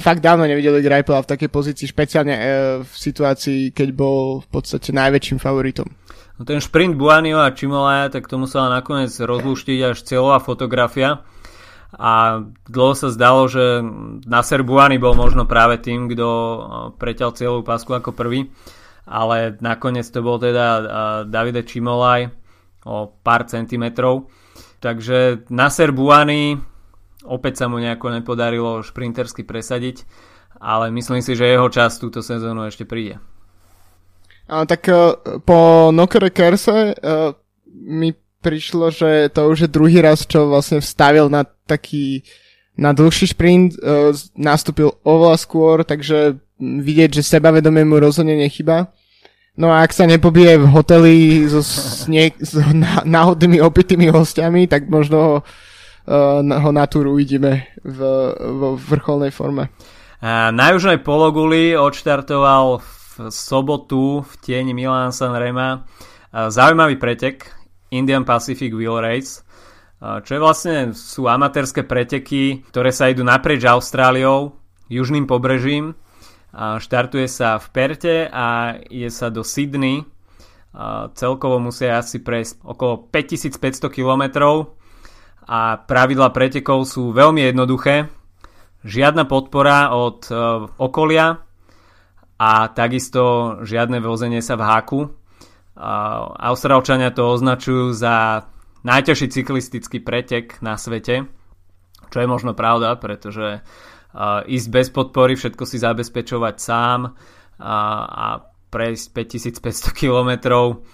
[0.00, 2.42] fakt dávno nevideli Greipela v takej pozícii, špeciálne e,
[2.84, 5.92] v situácii, keď bol v podstate najväčším favoritom.
[6.40, 11.20] No ten šprint Buanio a Čimolaja, tak to musela nakoniec rozluštiť až cieľová fotografia
[11.92, 13.80] a dlho sa zdalo, že
[14.28, 16.58] Nasser Buani bol možno práve tým, kto e,
[17.00, 18.52] preťal cieľovú pásku ako prvý,
[19.08, 20.82] ale nakoniec to bol teda e,
[21.32, 22.28] Davide Čimolaj
[22.84, 24.28] o pár centimetrov.
[24.84, 26.60] Takže Nasser Buani
[27.28, 30.06] Opäť sa mu nejako nepodarilo šprintersky presadiť,
[30.62, 33.20] ale myslím si, že jeho čas túto sezónu ešte príde.
[34.48, 36.96] A, tak uh, po Nokere Kerse
[37.68, 42.22] mi prišlo, že to už je druhý raz, čo vlastne vstavil na taký
[42.78, 48.94] na dlhší šprint, uh, nastúpil oveľa skôr, takže vidieť, že sebavedomie mu rozhodne nechyba.
[49.58, 51.14] No a ak sa nepobije v hoteli
[51.50, 52.54] so, snie- s
[53.18, 57.98] náhodnými opitými hostiami, tak možno uh, ho na túru uvidíme v,
[58.38, 59.74] v vrcholnej forme.
[60.22, 62.90] A na južnej pologuli odštartoval v
[63.30, 65.86] sobotu v tieni Milan San Rema
[66.30, 67.57] zaujímavý pretek
[67.90, 69.42] Indian Pacific Wheel Race,
[69.98, 74.54] čo je vlastne sú amatérske preteky, ktoré sa idú naprieč Austráliou,
[74.86, 75.98] južným pobrežím.
[76.54, 80.06] Štartuje sa v Perte a ide sa do Sydney.
[81.18, 84.78] Celkovo musia asi prejsť okolo 5500 kilometrov
[85.48, 88.06] a pravidla pretekov sú veľmi jednoduché.
[88.84, 90.32] Žiadna podpora od e,
[90.78, 91.40] okolia
[92.38, 94.98] a takisto žiadne vozenie sa v háku.
[96.42, 98.46] Austrálčania to označujú za
[98.82, 101.30] najťažší cyklistický pretek na svete,
[102.10, 107.14] čo je možno pravda, pretože uh, ísť bez podpory, všetko si zabezpečovať sám
[107.58, 108.26] a
[108.70, 109.06] prejsť
[109.58, 110.86] 5500 kilometrov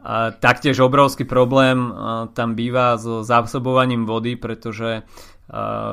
[0.00, 1.90] a taktiež obrovský problém
[2.36, 5.02] tam býva so zásobovaním vody, pretože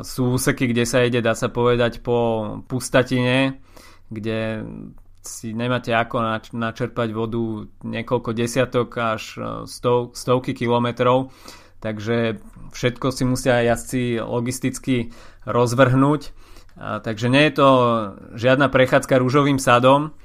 [0.05, 3.57] sú úseky, kde sa ide, dá sa povedať, po pustatine,
[4.13, 4.61] kde
[5.27, 6.23] si nemáte ako
[6.55, 9.23] načerpať vodu niekoľko desiatok až
[9.67, 11.35] stov, stovky kilometrov,
[11.83, 12.39] takže
[12.71, 15.11] všetko si musia jazdci logisticky
[15.43, 16.21] rozvrhnúť.
[16.77, 17.69] Takže nie je to
[18.37, 20.15] žiadna prechádzka rúžovým sadom,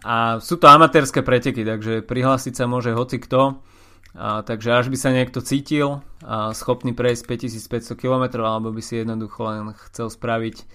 [0.00, 3.58] a sú to amatérske preteky, takže prihlásiť sa môže hoci kto.
[4.10, 8.98] A, takže až by sa niekto cítil a schopný prejsť 5500 km alebo by si
[8.98, 10.66] jednoducho len chcel spraviť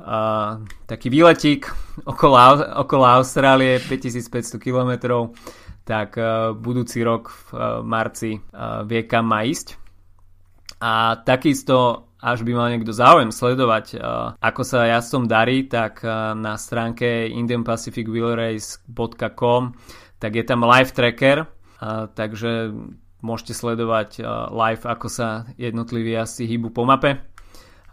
[0.00, 1.66] uh, taký výletík
[2.10, 2.38] okolo,
[2.82, 4.90] okolo Austrálie 5500 km,
[5.84, 9.76] tak uh, budúci rok v uh, marci uh, vie kam má ísť.
[10.80, 16.32] A takisto až by mal niekto záujem sledovať, uh, ako sa jazdcom darí, tak uh,
[16.32, 19.62] na stránke indianpacificwheelrace.com
[20.24, 22.72] tak je tam live tracker, uh, takže
[23.20, 27.20] môžete sledovať uh, live, ako sa jednotliví jazdci hýbu po mape.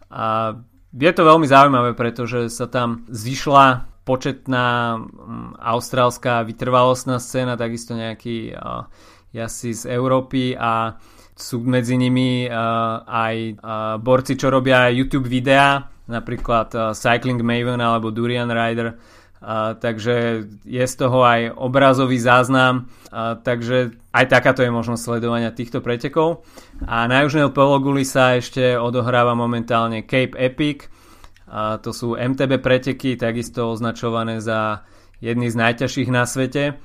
[0.07, 0.55] A
[0.91, 8.51] je to veľmi zaujímavé, pretože sa tam zišla početná um, austrálska vytrvalostná scéna, takisto nejakí
[8.51, 8.89] uh,
[9.31, 10.97] jazdci z Európy a
[11.37, 13.55] sú medzi nimi uh, aj uh,
[14.01, 18.97] borci, čo robia YouTube videá, napríklad uh, Cycling Maven alebo Durian Rider,
[19.41, 25.51] uh, takže je z toho aj obrazový záznam, uh, takže aj takáto je možnosť sledovania
[25.51, 26.45] týchto pretekov.
[26.85, 33.17] A na južnej pologuli sa ešte odohráva momentálne Cape Epic, uh, to sú MTB preteky,
[33.17, 34.85] takisto označované za
[35.21, 36.77] jedny z najťažších na svete.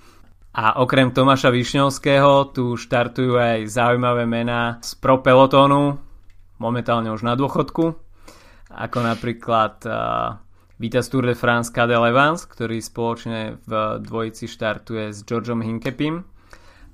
[0.56, 6.00] A okrem Tomáša Višňovského tu štartujú aj zaujímavé mená z pro pelotónu,
[6.56, 7.92] momentálne už na dôchodku,
[8.72, 9.84] ako napríklad
[10.76, 13.72] uh, víťaz Tour de France Cadel Evans, ktorý spoločne v
[14.04, 16.24] dvojici štartuje s Georgeom Hinkepim,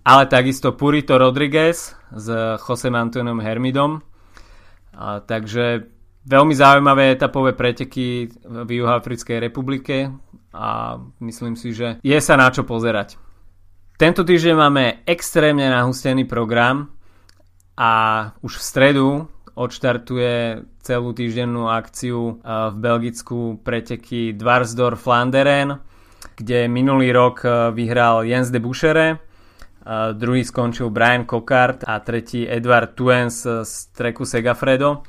[0.06, 2.26] ale takisto Purito Rodriguez s
[2.62, 3.98] Josem Antonom Hermidom.
[4.92, 5.90] Uh, takže
[6.22, 10.14] veľmi zaujímavé etapové preteky v Juhoafrickej republike
[10.54, 13.18] a myslím si, že je sa na čo pozerať.
[13.98, 16.90] Tento týždeň máme extrémne nahustený program
[17.78, 17.92] a
[18.42, 19.08] už v stredu
[19.54, 25.78] odštartuje celú týždennú akciu eh, v Belgicku preteky Dvarsdorf Flanderen,
[26.34, 32.44] kde minulý rok eh, vyhral Jens de Buchere, eh, druhý skončil Brian Cockart a tretí
[32.44, 35.06] Edward Tuens z treku Segafredo.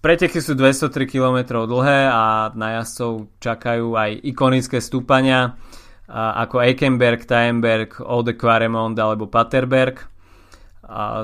[0.00, 5.60] Preteky sú 203 km dlhé a na jazdcov čakajú aj ikonické stúpania
[6.08, 10.00] ako Eikenberg, Tajenberg, Ode Quaremont alebo Paterberg.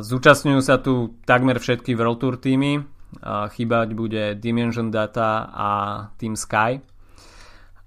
[0.04, 2.95] Zúčastňujú sa tu takmer všetky World Tour týmy.
[3.26, 5.70] Chýbať bude Dimension Data a
[6.20, 6.78] Team Sky.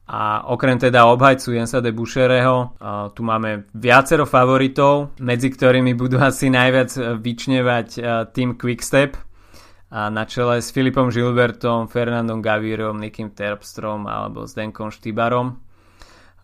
[0.09, 2.73] A okrem teda obhajcu Jensa de Buchereho,
[3.13, 7.87] tu máme viacero favoritov, medzi ktorými budú asi najviac vyčnevať
[8.33, 9.13] Team Quickstep
[9.89, 15.57] a na čele s Filipom Gilbertom, Fernandom Gavírom, Nikim Terpstrom alebo Zdenkom Štybarom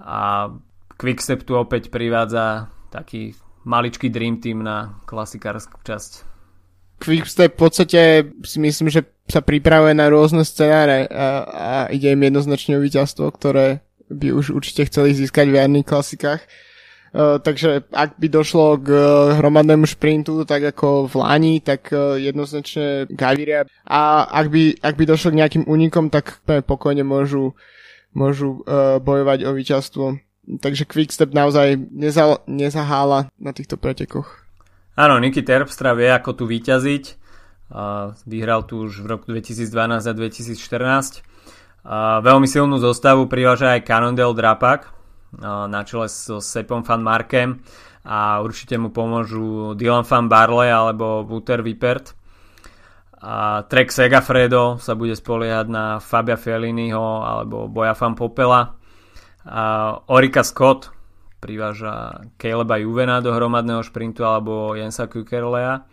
[0.02, 0.50] a
[0.96, 3.36] Quickstep tu opäť privádza taký
[3.68, 6.35] maličký dream team na klasikárskú časť.
[7.00, 8.02] Quickstep v podstate
[8.48, 13.26] si myslím, že sa pripravuje na rôzne scenáre a, a ide im jednoznačne o víťazstvo,
[13.36, 16.42] ktoré by už určite chceli získať v jarných klasikách.
[17.16, 22.20] Uh, takže ak by došlo k uh, hromadnému šprintu, tak ako v Lani, tak uh,
[22.20, 23.66] jednoznačne Gaviria.
[23.88, 27.56] A ak by, ak by došlo k nejakým únikom, tak pokojne môžu
[28.16, 30.06] môžu uh, bojovať o víťazstvo.
[30.62, 34.45] Takže Quickstep naozaj neza, nezahála na týchto pretekoch.
[34.96, 37.04] Áno, Niky Terpstra vie, ako tu vyťaziť.
[38.24, 40.56] Vyhral tu už v roku 2012 a 2014.
[41.86, 44.90] Uh, veľmi silnú zostavu priváža aj Cannondale Drapak
[45.44, 47.62] na čele so Sepom Van Markem
[48.08, 52.16] a určite mu pomôžu Dylan Van Barley alebo Wouter Vipert
[53.26, 58.78] a Trek Segafredo sa bude spoliehať na Fabia Felliniho alebo Boja Fan Popela
[59.46, 60.95] a Orika Scott
[61.46, 65.86] priváža Caleba Juvena do hromadného šprintu alebo Jensa Kukerlea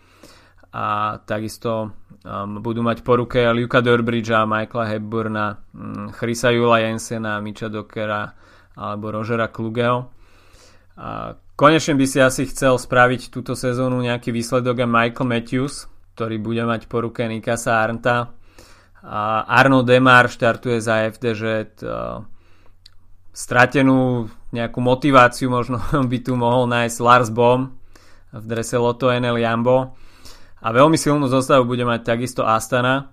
[0.72, 1.92] a takisto
[2.24, 7.68] um, budú mať po ruke Luka Durbridge a Michaela Hepburna, um, Chrisa Jula Jensena, Micha
[7.68, 8.32] Dokera
[8.72, 10.08] alebo Rogera Klugeho.
[10.96, 16.40] A konečne by si asi chcel spraviť túto sezónu nejaký výsledok a Michael Matthews, ktorý
[16.40, 18.32] bude mať po ruke Nikasa Arnta.
[19.04, 21.74] A Arno Demar štartuje za FDŽ
[23.32, 25.80] stratenú nejakú motiváciu možno
[26.10, 27.72] by tu mohol nájsť Lars Bom
[28.32, 29.96] v drese Lotto NL Jambo
[30.62, 33.12] a veľmi silnú zostavu bude mať takisto Astana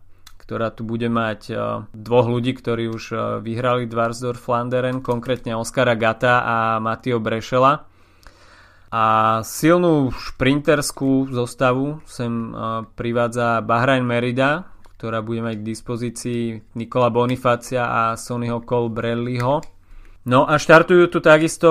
[0.50, 1.54] ktorá tu bude mať
[1.94, 3.14] dvoch ľudí, ktorí už
[3.46, 7.86] vyhrali Dvarsdorf Flanderen, konkrétne Oskara Gata a Matio Brešela
[8.90, 9.06] a
[9.46, 12.50] silnú šprinterskú zostavu sem
[12.98, 14.66] privádza Bahrain Merida,
[14.98, 16.42] ktorá bude mať k dispozícii
[16.74, 19.62] Nikola Bonifácia a Sonnyho Colbrelliho.
[20.28, 21.70] No a štartujú tu takisto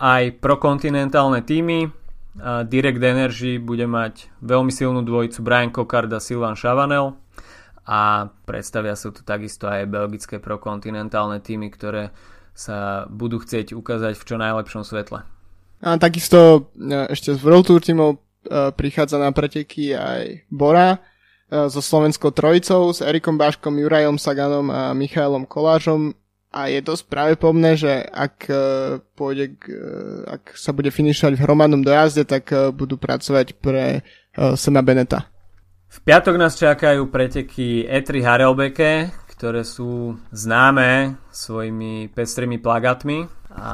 [0.00, 1.92] aj prokontinentálne týmy.
[2.40, 7.18] Direct Energy bude mať veľmi silnú dvojicu Brian Cockard a Silvan Chavanel
[7.84, 12.14] a predstavia sa tu takisto aj belgické prokontinentálne týmy, ktoré
[12.54, 15.26] sa budú chcieť ukázať v čo najlepšom svetle.
[15.80, 18.18] A takisto e, ešte z World Tour tímov e,
[18.76, 21.02] prichádza na preteky aj Bora
[21.50, 26.14] so slovenskou trojicou, s Erikom Baškom, Jurajom Saganom a Michailom Kolážom
[26.50, 31.82] a je dosť pravdepodobné, že ak, uh, pôjde, uh, ak sa bude finišovať v hromadnom
[31.86, 34.02] dojazde, tak uh, budú pracovať pre
[34.54, 35.26] Sema Beneta.
[35.90, 43.72] V piatok nás čakajú preteky E3 Harelbeke, ktoré sú známe svojimi pestrými plagátmi a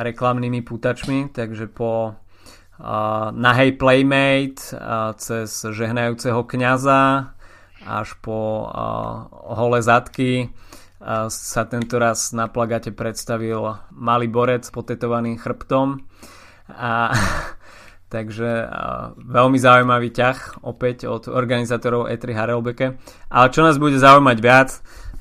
[0.00, 7.34] reklamnými pútačmi, takže po uh, nahej Playmate uh, cez žehnajúceho kňaza
[7.84, 10.48] až po uh, hole zadky
[11.32, 16.04] sa tento raz na plagate predstavil malý borec s potetovaným chrbtom
[16.68, 17.10] a
[18.14, 18.68] takže
[19.16, 22.86] veľmi zaujímavý ťah opäť od organizátorov E3 Harelbeke
[23.32, 24.70] ale čo nás bude zaujímať viac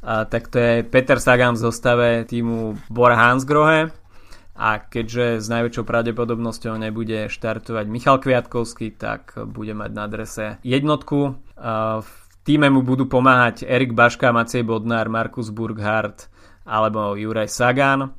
[0.04, 3.96] tak to je Peter Sagan v zostave týmu Bora Hansgrohe
[4.60, 11.40] a keďže s najväčšou pravdepodobnosťou nebude štartovať Michal Kviatkovský, tak bude mať na adrese jednotku.
[12.50, 16.34] Týme mu budú pomáhať Erik Baška, Macej Bodnár, Markus Burghardt
[16.66, 18.10] alebo Juraj Sagan.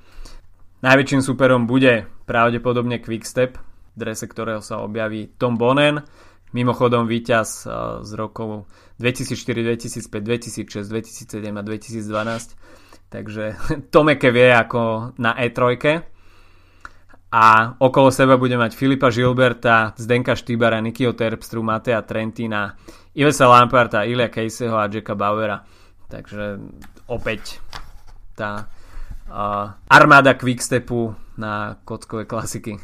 [0.87, 6.07] Najväčším superom bude pravdepodobne Quickstep, v drese ktorého sa objaví Tom Bonen,
[6.55, 7.71] mimochodom víťaz eh,
[8.07, 8.71] z rokov
[9.03, 9.67] 2004,
[9.99, 10.79] 2005, 2006,
[11.27, 13.11] 2007 a 2012.
[13.11, 13.45] Takže
[13.95, 16.07] Tomeke vie ako na E3
[17.31, 22.75] a okolo seba bude mať Filipa Žilberta, Zdenka Štýbara, Nikio Terpstru, Matea Trentina,
[23.15, 25.67] Ivesa Lamparta, Ilia Caseyho a Jacka Bauera.
[26.11, 26.59] Takže
[27.07, 27.59] opäť
[28.35, 28.71] tá
[29.31, 32.79] uh, armáda Quickstepu na kockové klasiky.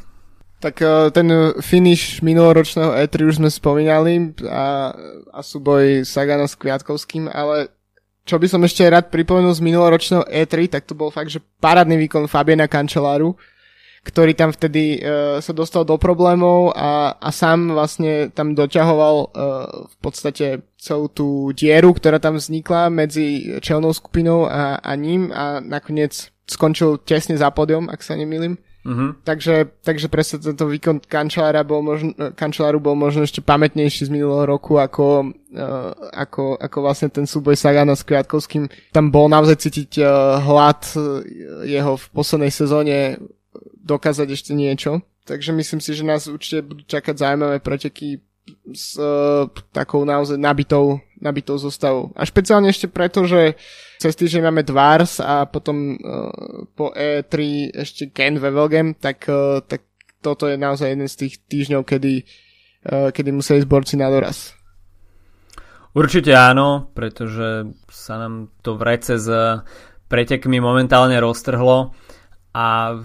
[0.57, 1.29] Tak uh, ten
[1.61, 4.91] finish minuloročného E3 už sme spomínali a,
[5.31, 7.69] a súboj Sagana s Kviatkovským, ale
[8.27, 11.95] čo by som ešte rád pripomenul z minuloročného E3, tak to bol fakt, že parádny
[11.95, 13.39] výkon Fabiana Kančeláru,
[14.07, 19.29] ktorý tam vtedy uh, sa dostal do problémov a, a sám vlastne tam doťahoval uh,
[19.91, 25.59] v podstate celú tú dieru, ktorá tam vznikla medzi čelnou skupinou a, a ním a
[25.59, 28.55] nakoniec skončil tesne za podium, ak sa nemýlim.
[28.87, 29.19] Uh-huh.
[29.27, 34.47] Takže, takže presne tento výkon kančelára bol možno, kančeláru bol možno ešte pamätnejší z minulého
[34.47, 38.71] roku ako, uh, ako, ako vlastne ten súboj Sagana s Kviatkovským.
[38.95, 40.87] Tam bol naozaj cítiť uh, hlad
[41.67, 43.19] jeho v poslednej sezóne
[43.81, 45.05] dokázať ešte niečo.
[45.27, 48.23] Takže myslím si, že nás určite budú čakať zaujímavé preteky
[48.71, 52.15] s uh, takou naozaj nabitou, nabitou zostavou.
[52.15, 53.59] A špeciálne ešte preto, že
[53.99, 56.31] cez týždeň máme Dvars a potom uh,
[56.71, 57.35] po E3
[57.75, 58.51] ešte Ken ve
[58.95, 59.83] tak, uh, tak
[60.23, 62.23] toto je naozaj jeden z tých týždňov, kedy,
[62.87, 64.55] uh, kedy museli zborci na doraz.
[65.97, 69.27] Určite áno, pretože sa nám to vrece s
[70.07, 71.91] pretekmi momentálne roztrhlo
[72.53, 72.95] a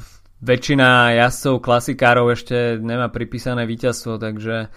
[0.42, 4.68] väčšina jazdcov klasikárov ešte nemá pripísané víťazstvo, takže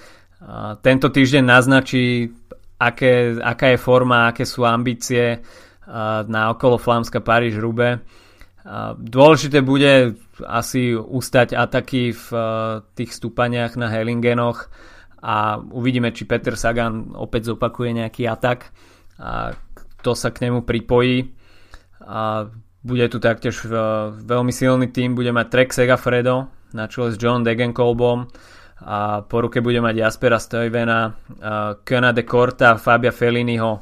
[0.85, 2.29] tento týždeň naznačí,
[2.77, 5.41] aké, aká je forma, aké sú ambície
[6.29, 8.05] na okolo Flámska Paríž Rube.
[8.97, 12.27] Dôležité bude asi ustať ataky v
[12.93, 14.69] tých stúpaniach na Hellingenoch
[15.21, 18.69] a uvidíme, či Peter Sagan opäť zopakuje nejaký atak
[19.17, 19.53] a
[20.01, 21.33] kto sa k nemu pripojí.
[22.05, 22.49] A
[22.85, 27.41] bude tu taktiež uh, veľmi silný tým, bude mať Trek Segafredo na čele s John
[27.41, 28.29] Degenkolbom
[28.85, 33.81] a po ruke bude mať Jaspera Stuyvena, uh, Kena de Korta, Fabia Feliniho,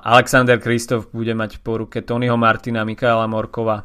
[0.00, 3.84] Alexander Kristof bude mať po ruke Tonyho Martina, Mikaela Morkova,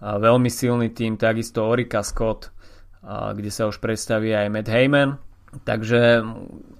[0.00, 2.48] veľmi silný tým, takisto Orika Scott,
[3.04, 5.20] kde sa už predstaví aj Matt Heyman.
[5.60, 6.24] Takže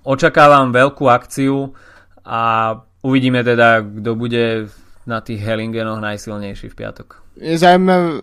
[0.08, 1.76] očakávam veľkú akciu
[2.24, 2.72] a
[3.04, 4.72] uvidíme teda, kto bude
[5.10, 7.08] na tých Hellingenoch najsilnejší v piatok.
[7.34, 8.22] Je zaujímavé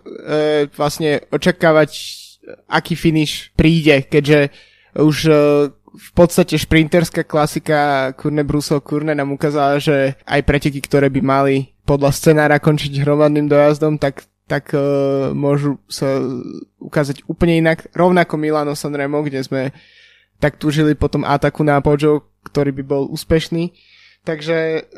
[0.72, 1.90] vlastne očakávať,
[2.64, 4.48] aký finish príde, keďže
[4.96, 5.32] už e,
[5.98, 11.76] v podstate šprinterská klasika Kurne Brusel Kurne nám ukázala, že aj preteky, ktoré by mali
[11.84, 16.24] podľa scenára končiť hromadným dojazdom, tak tak uh, môžu sa
[16.80, 17.92] ukázať úplne inak.
[17.92, 19.76] Rovnako Milano Sanremo, kde sme
[20.40, 23.76] tak tužili potom ataku na Pojo, ktorý by bol úspešný.
[24.24, 24.88] Takže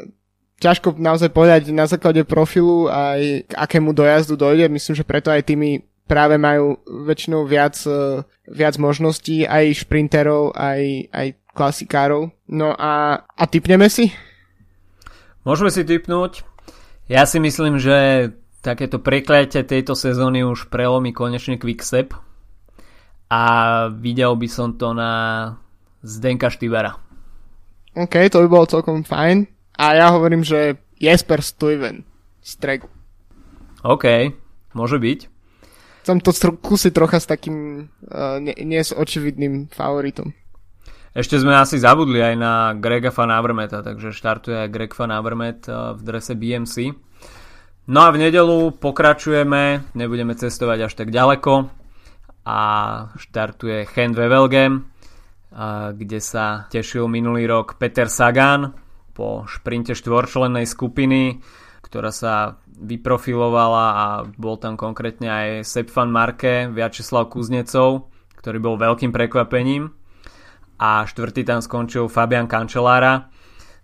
[0.61, 4.69] ťažko naozaj povedať na základe profilu aj k akému dojazdu dojde.
[4.69, 11.09] Myslím, že preto aj tými práve majú väčšinou viac, e, viac možností aj šprinterov, aj,
[11.11, 12.29] aj klasikárov.
[12.53, 14.13] No a, a typneme si?
[15.47, 16.45] Môžeme si typnúť.
[17.09, 18.31] Ja si myslím, že
[18.61, 22.13] takéto prekliatie tejto sezóny už prelomí konečne Quickstep
[23.33, 23.43] a
[23.89, 25.13] videl by som to na
[26.05, 26.99] Zdenka Štývera.
[27.97, 29.60] OK, to by bolo celkom fajn.
[29.79, 32.05] A ja hovorím, že Jesper Stuyven
[32.41, 32.89] z Tregu.
[33.85, 34.35] OK,
[34.77, 35.21] môže byť.
[36.05, 40.33] Chcem to kúsiť trocha s takým uh, nie, nie s očividným favoritom.
[41.11, 45.67] Ešte sme asi zabudli aj na Grega Van Avermeta, takže štartuje aj Greg Van Avermet
[45.67, 46.95] v drese BMC.
[47.91, 51.67] No a v nedelu pokračujeme, nebudeme cestovať až tak ďaleko
[52.47, 52.61] a
[53.19, 54.87] štartuje Hen Wevelgem,
[55.99, 58.71] kde sa tešil minulý rok Peter Sagan
[59.21, 61.45] po šprinte štvorčlennej skupiny,
[61.85, 68.09] ktorá sa vyprofilovala a bol tam konkrétne aj Sepp van Marke, Vyacheslav Kuznecov,
[68.41, 69.93] ktorý bol veľkým prekvapením
[70.81, 73.29] a štvrtý tam skončil Fabian Cancellara.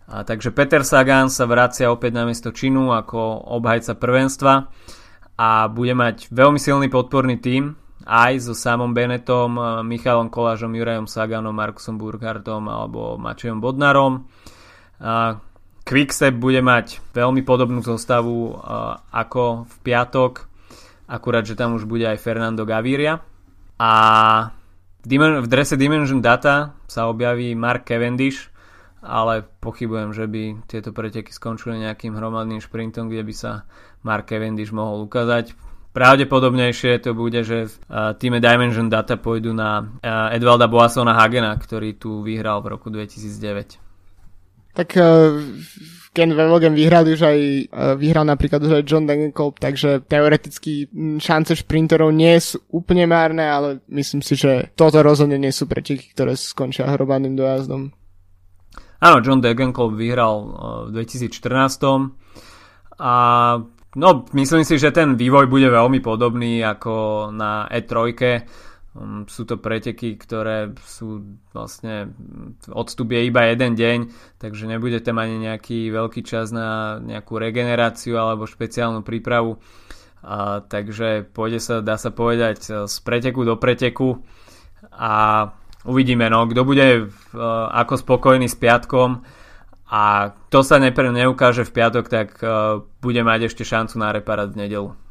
[0.08, 4.72] A takže Peter Sagan sa vracia opäť na miesto Činu ako obhajca prvenstva
[5.36, 7.76] a bude mať veľmi silný podporný tím
[8.06, 14.30] aj so Samom Benetom, Michalom Kolážom, Jurajom Saganom, Markusom Burkhartom alebo Mačejom Bodnarom.
[15.86, 18.58] Quickstep bude mať veľmi podobnú zostavu
[19.14, 20.32] ako v piatok,
[21.06, 23.22] akurát, že tam už bude aj Fernando Gaviria.
[23.78, 23.92] A
[25.06, 28.50] v drese Dimension Data sa objaví Mark Cavendish,
[29.06, 33.62] ale pochybujem, že by tieto preteky skončili nejakým hromadným šprintom, kde by sa
[34.02, 35.54] Mark Cavendish mohol ukázať.
[35.94, 37.74] Pravdepodobnejšie to bude, že v
[38.18, 39.86] týme Dimension Data pôjdu na
[40.34, 43.85] Edvalda Boasona Hagena, ktorý tu vyhral v roku 2009.
[44.76, 45.40] Tak uh,
[46.12, 47.38] Ken Wevelgem vyhrali už aj,
[47.72, 50.84] uh, vyhral napríklad už aj John Degenkolb, takže teoreticky
[51.16, 56.12] šance šprinterov nie sú úplne márne, ale myslím si, že toto rozhodne nie sú preteky,
[56.12, 57.88] ktoré skončia hromadným dojazdom.
[59.00, 60.52] Áno, John Degenkolb vyhral uh,
[60.92, 63.12] v 2014 a
[63.96, 68.04] no, myslím si, že ten vývoj bude veľmi podobný ako na E3 Um,
[69.28, 72.12] sú to preteky, ktoré sú vlastne
[72.70, 73.98] odstup je iba jeden deň,
[74.40, 79.60] takže nebudete mať nejaký veľký čas na nejakú regeneráciu alebo špeciálnu prípravu.
[80.26, 84.24] A, takže pôjde sa, dá sa povedať, z preteku do preteku
[84.90, 85.46] a
[85.86, 87.08] uvidíme, no, kto bude uh,
[87.70, 89.22] ako spokojný s piatkom
[89.86, 94.66] a kto sa neukáže v piatok, tak uh, bude mať ešte šancu na reparát v
[94.66, 95.05] nedelu.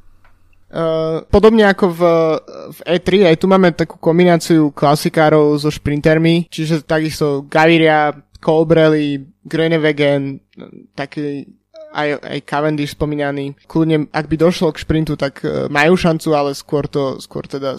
[0.65, 2.01] Uh, podobne ako v,
[2.73, 8.11] v E3, aj tu máme takú kombináciu klasikárov so šprintermi, čiže takisto Gaviria,
[8.41, 10.41] Colbrelli, Groenewegen,
[10.97, 11.45] taký
[11.95, 13.55] aj, aj Cavendish spomínaný.
[13.69, 17.77] Kľudne, ak by došlo k šprintu, tak uh, majú šancu, ale skôr to, skôr teda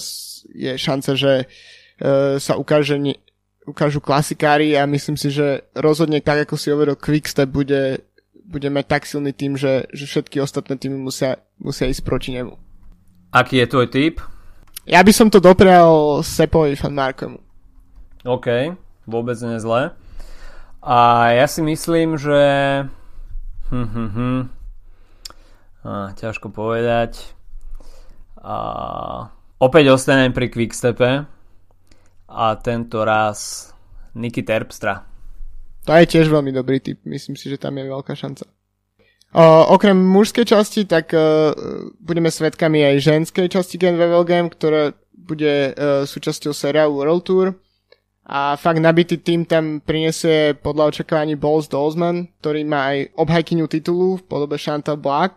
[0.54, 3.18] je šanca, že uh, sa ukáže, ne,
[3.66, 8.06] ukážu klasikári a myslím si, že rozhodne tak, ako si hovoril, Quickstep bude,
[8.46, 12.65] bude mať tak silný tým, že, že všetky ostatné týmy musia, musia ísť proti nemu.
[13.36, 14.24] Aký je tvoj typ?
[14.88, 17.44] Ja by som to doprial Sepovi fan Markomu.
[18.24, 18.72] OK,
[19.04, 19.92] vôbec nezle.
[20.80, 20.96] A
[21.36, 22.40] ja si myslím, že...
[23.68, 24.40] Hm, hm, hm.
[25.84, 27.36] A, ťažko povedať.
[28.40, 28.56] A,
[29.60, 31.28] opäť ostanem pri Quickstepe
[32.30, 33.68] a tento raz
[34.16, 35.04] Niky Terpstra.
[35.84, 37.04] To je tiež veľmi dobrý typ.
[37.04, 38.48] Myslím si, že tam je veľká šanca.
[39.36, 41.52] Okrem mužskej časti, tak uh,
[42.00, 47.46] budeme svetkami aj ženskej časti Gen Level Game, ktorá bude uh, súčasťou seriálu World Tour.
[48.24, 54.16] A fakt nabitý tým tam prinesie podľa očakávaní Balls Dolzman, ktorý má aj obhajkyňu titulu
[54.18, 55.36] v podobe Chantal Black.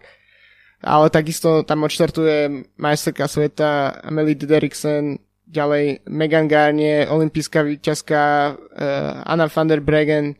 [0.79, 9.51] Ale takisto tam odštartuje majsterka sveta Amelie Dideriksen, ďalej Megan Garnier, olimpijská víťazka uh, Anna
[9.51, 10.39] van der Bregen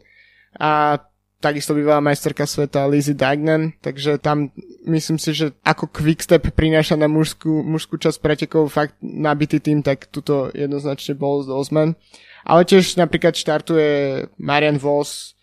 [0.56, 0.96] a
[1.40, 4.52] takisto bývalá majsterka sveta Lizzie Dagnan, takže tam
[4.86, 10.12] myslím si, že ako Quickstep prináša na mužskú, mužskú časť pretekov fakt nabitý tým, tak
[10.12, 11.96] tuto jednoznačne bol z Osman.
[12.44, 15.36] Ale tiež napríklad štartuje Marian Voss,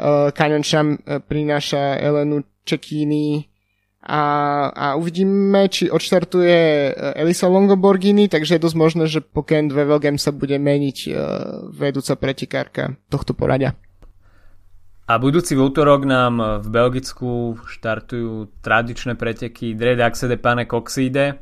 [0.00, 3.48] uh, Canyon Sham uh, prináša Elenu Čekíny
[4.04, 4.22] a,
[4.72, 6.60] a uvidíme, či odštartuje
[6.92, 11.14] uh, Elisa Longoborgini, takže je dosť možné, že po Ken Wevelgem sa bude meniť uh,
[11.72, 13.76] vedúca pretekárka tohto poradia.
[15.08, 21.40] A budúci útorok nám v Belgicku štartujú tradičné preteky Dread Axe de Pane Coxide,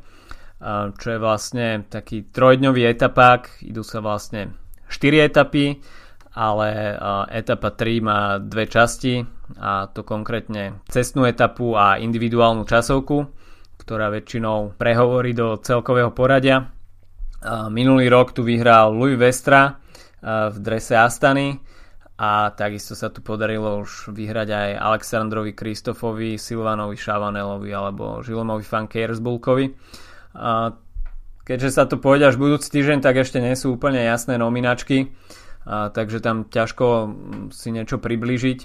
[0.95, 3.67] čo je vlastne taký trojdňový etapák.
[3.67, 4.55] Idú sa vlastne
[4.87, 5.83] 4 etapy,
[6.31, 6.95] ale
[7.27, 9.27] etapa 3 má dve časti
[9.59, 13.27] a to konkrétne cestnú etapu a individuálnu časovku,
[13.83, 16.71] ktorá väčšinou prehovorí do celkového poradia.
[17.67, 19.75] Minulý rok tu vyhral Louis Vestra
[20.23, 21.75] v drese Astany,
[22.17, 28.89] a takisto sa tu podarilo už vyhrať aj Aleksandrovi Kristofovi, Silvanovi Šavanelovi alebo Žilomovi Fan
[28.89, 29.65] Kersbulkovi.
[30.33, 30.73] A
[31.45, 35.13] keďže sa to pôjde až budúci týždeň, tak ešte nie sú úplne jasné nominačky,
[35.69, 36.85] a takže tam ťažko
[37.53, 38.59] si niečo priblížiť.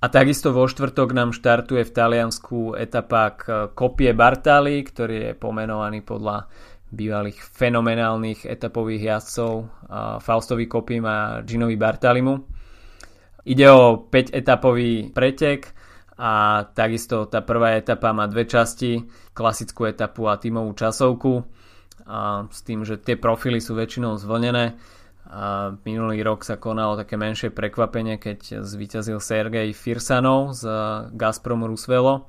[0.00, 3.36] A takisto vo štvrtok nám štartuje v Taliansku etapák
[3.76, 6.48] Kopie Bartali, ktorý je pomenovaný podľa
[6.88, 9.52] bývalých fenomenálnych etapových jazdcov
[10.24, 12.59] Faustovi Kopim a Ginovi Bartalimu.
[13.44, 15.72] Ide o 5 etapový pretek
[16.20, 21.40] a takisto tá prvá etapa má dve časti, klasickú etapu a tímovú časovku
[22.04, 24.76] a s tým, že tie profily sú väčšinou zvlnené.
[25.30, 30.64] A minulý rok sa konalo také menšie prekvapenie, keď zvíťazil Sergej Firsanov z
[31.14, 32.26] Gazpromu Rusvelo.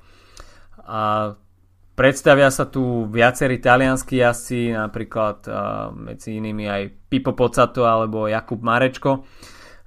[0.86, 1.34] A
[1.92, 5.44] Predstavia sa tu viacerí talianskí jazdci, napríklad
[5.92, 6.82] medzi inými aj
[7.12, 9.28] Pipo Pocato alebo Jakub Marečko.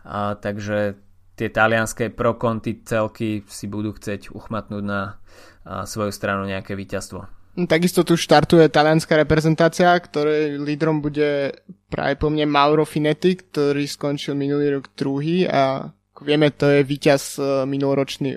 [0.05, 1.01] Uh, takže
[1.35, 5.19] tie talianské prokonty celky si budú chcieť uchmatnúť na
[5.65, 7.27] svoju stranu nejaké víťazstvo.
[7.55, 11.55] Takisto tu štartuje talianská reprezentácia, ktorej lídrom bude
[11.87, 16.83] práve po mne Mauro Finetti, ktorý skončil minulý rok druhý a ako vieme, to je
[16.83, 18.35] víťaz minuloročný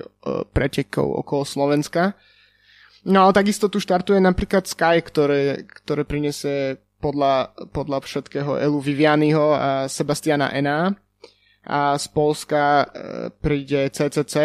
[0.55, 2.14] pretekov okolo Slovenska.
[3.07, 9.55] No ale takisto tu štartuje napríklad Sky, ktoré, ktoré prinesie podľa, podľa všetkého Elu Vivianiho
[9.55, 10.94] a Sebastiana Ena.
[11.68, 12.86] A z Polska e,
[13.44, 14.36] príde CCC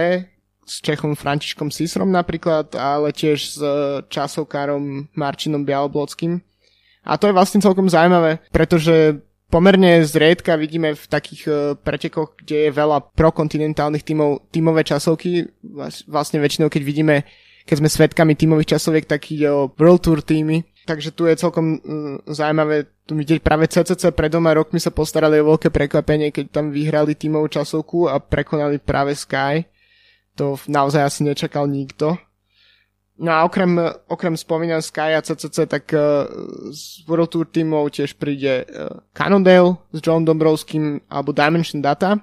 [0.64, 3.60] s Čechom Františkom Sisrom napríklad, ale tiež s
[4.08, 6.40] časovkárom Marčinom Bialoblockým.
[7.04, 9.20] A to je vlastne celkom zaujímavé, pretože
[9.52, 15.52] pomerne zriedka vidíme v takých uh, pretekoch, kde je veľa prokontinentálnych tímov, tímové časovky.
[16.08, 17.16] Vlastne väčšinou, keď vidíme
[17.64, 20.68] keď sme svetkami tímových časoviek, tak ide o World Tour týmy.
[20.84, 25.40] Takže tu je celkom uh, zaujímavé tu vidieť práve CCC pred doma rokmi sa postarali
[25.44, 29.68] o veľké prekvapenie, keď tam vyhrali tímovú časovku a prekonali práve Sky.
[30.40, 32.16] To naozaj asi nečakal nikto.
[33.20, 33.78] No a okrem,
[34.10, 36.26] okrem spomínaného Sky a CCC, tak uh,
[36.72, 42.18] z World Tour tímov tiež príde uh, Cannondale s John Dombrovským alebo Dimension Data.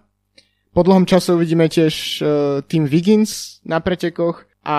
[0.72, 2.28] Po dlhom čase uvidíme tiež uh,
[2.66, 4.76] Team Wiggins na pretekoch a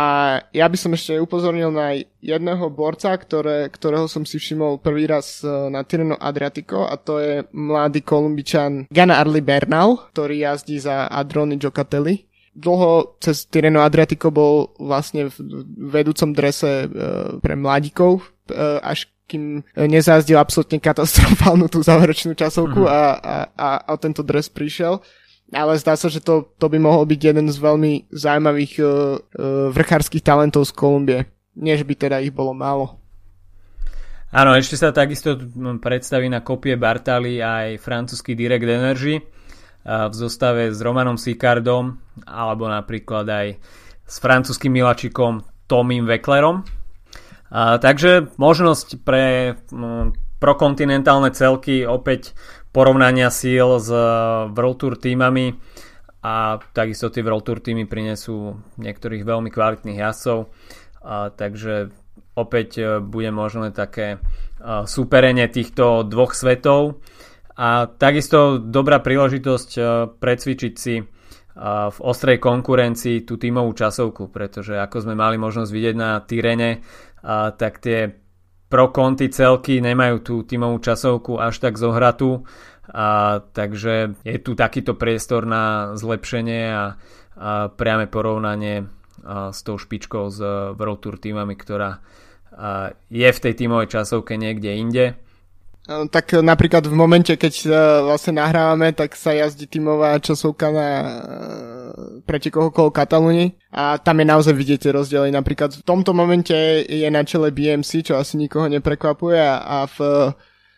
[0.56, 5.44] ja by som ešte upozornil na jedného borca, ktoré, ktorého som si všimol prvý raz
[5.44, 11.12] e, na Tireno Adriatico a to je mladý kolumbičan Gana Arli Bernal, ktorý jazdí za
[11.12, 12.24] Adrony Giocatelli.
[12.56, 15.36] Dlho cez Tireno Adriatico bol vlastne v
[15.92, 16.88] vedúcom drese e,
[17.44, 22.92] pre mladíkov, e, až kým nezázdil absolútne katastrofálnu tú záverečnú časovku mm.
[22.92, 25.04] a, a, a, a tento dres prišiel
[25.52, 28.90] ale zdá sa, že to, to by mohol byť jeden z veľmi zaujímavých uh,
[29.72, 31.28] vrchárskych talentov z Kolumbie.
[31.60, 32.98] Nie, by teda ich bolo málo.
[34.32, 35.36] Áno, ešte sa takisto
[35.84, 42.72] predstaví na kopie Bartali aj francúzsky Direct Energy uh, v zostave s Romanom Sicardom alebo
[42.72, 43.48] napríklad aj
[44.08, 46.68] s francúzským milačikom Tomím Veklerom.
[47.52, 52.32] Takže možnosť pre um, prokontinentálne celky opäť
[52.72, 54.02] porovnania síl s eh,
[54.52, 55.56] World Tour týmami
[56.24, 60.50] a takisto tie World Tour týmy prinesú niektorých veľmi kvalitných jazdcov.
[61.04, 61.92] A takže
[62.34, 67.04] opäť eh, bude možné také eh, súperenie týchto dvoch svetov.
[67.52, 69.70] A takisto dobrá príležitosť
[70.18, 71.04] precvičiť si
[71.52, 76.80] v ostrej konkurencii tú tímovú časovku, pretože ako sme mali možnosť vidieť na Tyrene,
[77.60, 78.18] tak tie
[78.72, 82.48] pro konty celky nemajú tú tímovú časovku až tak zohratú,
[82.88, 86.96] a, takže je tu takýto priestor na zlepšenie a,
[87.36, 88.88] a priame porovnanie
[89.22, 90.40] a, s tou špičkou z
[90.80, 95.06] World Tour týmami, ktorá a, je v tej tímovej časovke niekde inde.
[96.12, 97.54] Tak napríklad v momente, keď
[98.06, 100.90] vlastne nahrávame, tak sa jazdí tímová časovka na
[102.24, 105.30] pretekoch okolo Katalúny a tam je naozaj vidieť rozdiely.
[105.34, 109.42] Napríklad v tomto momente je na čele BMC, čo asi nikoho neprekvapuje.
[109.42, 109.98] A, v,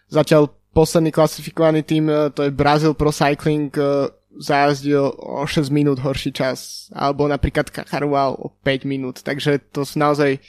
[0.09, 3.69] zatiaľ posledný klasifikovaný tým, to je Brazil Pro Cycling,
[4.37, 10.01] zajazdil o 6 minút horší čas, alebo napríklad Carual o 5 minút, takže to sú
[10.01, 10.41] naozaj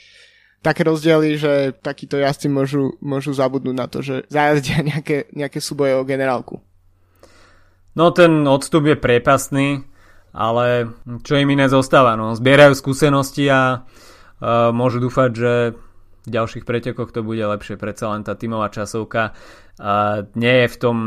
[0.65, 5.93] také rozdiely, že takíto jazdci môžu, môžu zabudnúť na to, že zajazdia nejaké, nejaké súboje
[5.93, 6.65] o generálku.
[7.93, 9.85] No ten odstup je priepasný,
[10.35, 10.91] ale
[11.23, 12.17] čo im iné zostáva?
[12.19, 15.53] No, zbierajú skúsenosti a uh, môžu dúfať, že
[16.25, 17.79] v ďalších pretekoch to bude lepšie.
[17.79, 20.97] Predsa len tá tímová časovka uh, nie je v tom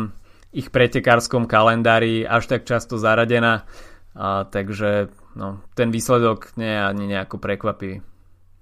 [0.49, 3.69] ich pretekárskom kalendári až tak často zaradená,
[4.17, 8.01] uh, takže no, ten výsledok nie je ani nejako prekvapivý.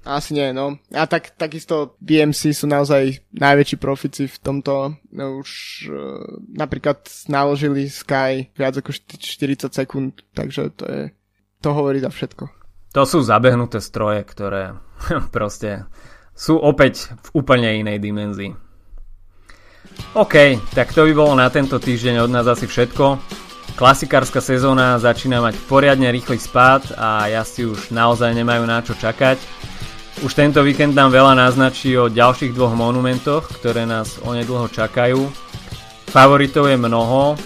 [0.06, 0.78] Asi nie, no.
[0.94, 4.94] A tak, takisto BMC sú naozaj najväčší profici v tomto.
[5.10, 5.50] No, už
[5.90, 6.22] uh,
[6.54, 11.02] napríklad naložili Sky viac ako 40 sekúnd, takže to je,
[11.58, 12.46] to hovorí za všetko.
[12.94, 14.78] To sú zabehnuté stroje, ktoré
[15.34, 15.90] proste
[16.38, 18.54] sú opäť v úplne inej dimenzii.
[20.14, 23.18] OK, tak to by bolo na tento týždeň od nás asi všetko.
[23.76, 29.36] Klasikárska sezóna začína mať poriadne rýchly spád a jazdci už naozaj nemajú na čo čakať.
[30.24, 35.28] Už tento víkend nám veľa naznačí o ďalších dvoch monumentoch, ktoré nás onedlho čakajú.
[36.08, 37.36] Favoritov je mnoho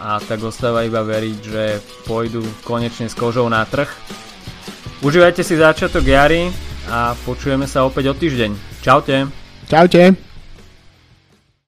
[0.00, 1.64] a tak ostáva iba veriť, že
[2.08, 3.88] pôjdu konečne s kožou na trh.
[5.04, 6.48] Užívajte si začiatok jary
[6.88, 8.80] a počujeme sa opäť o týždeň.
[8.80, 9.28] Čaute.
[9.68, 10.23] Čaute.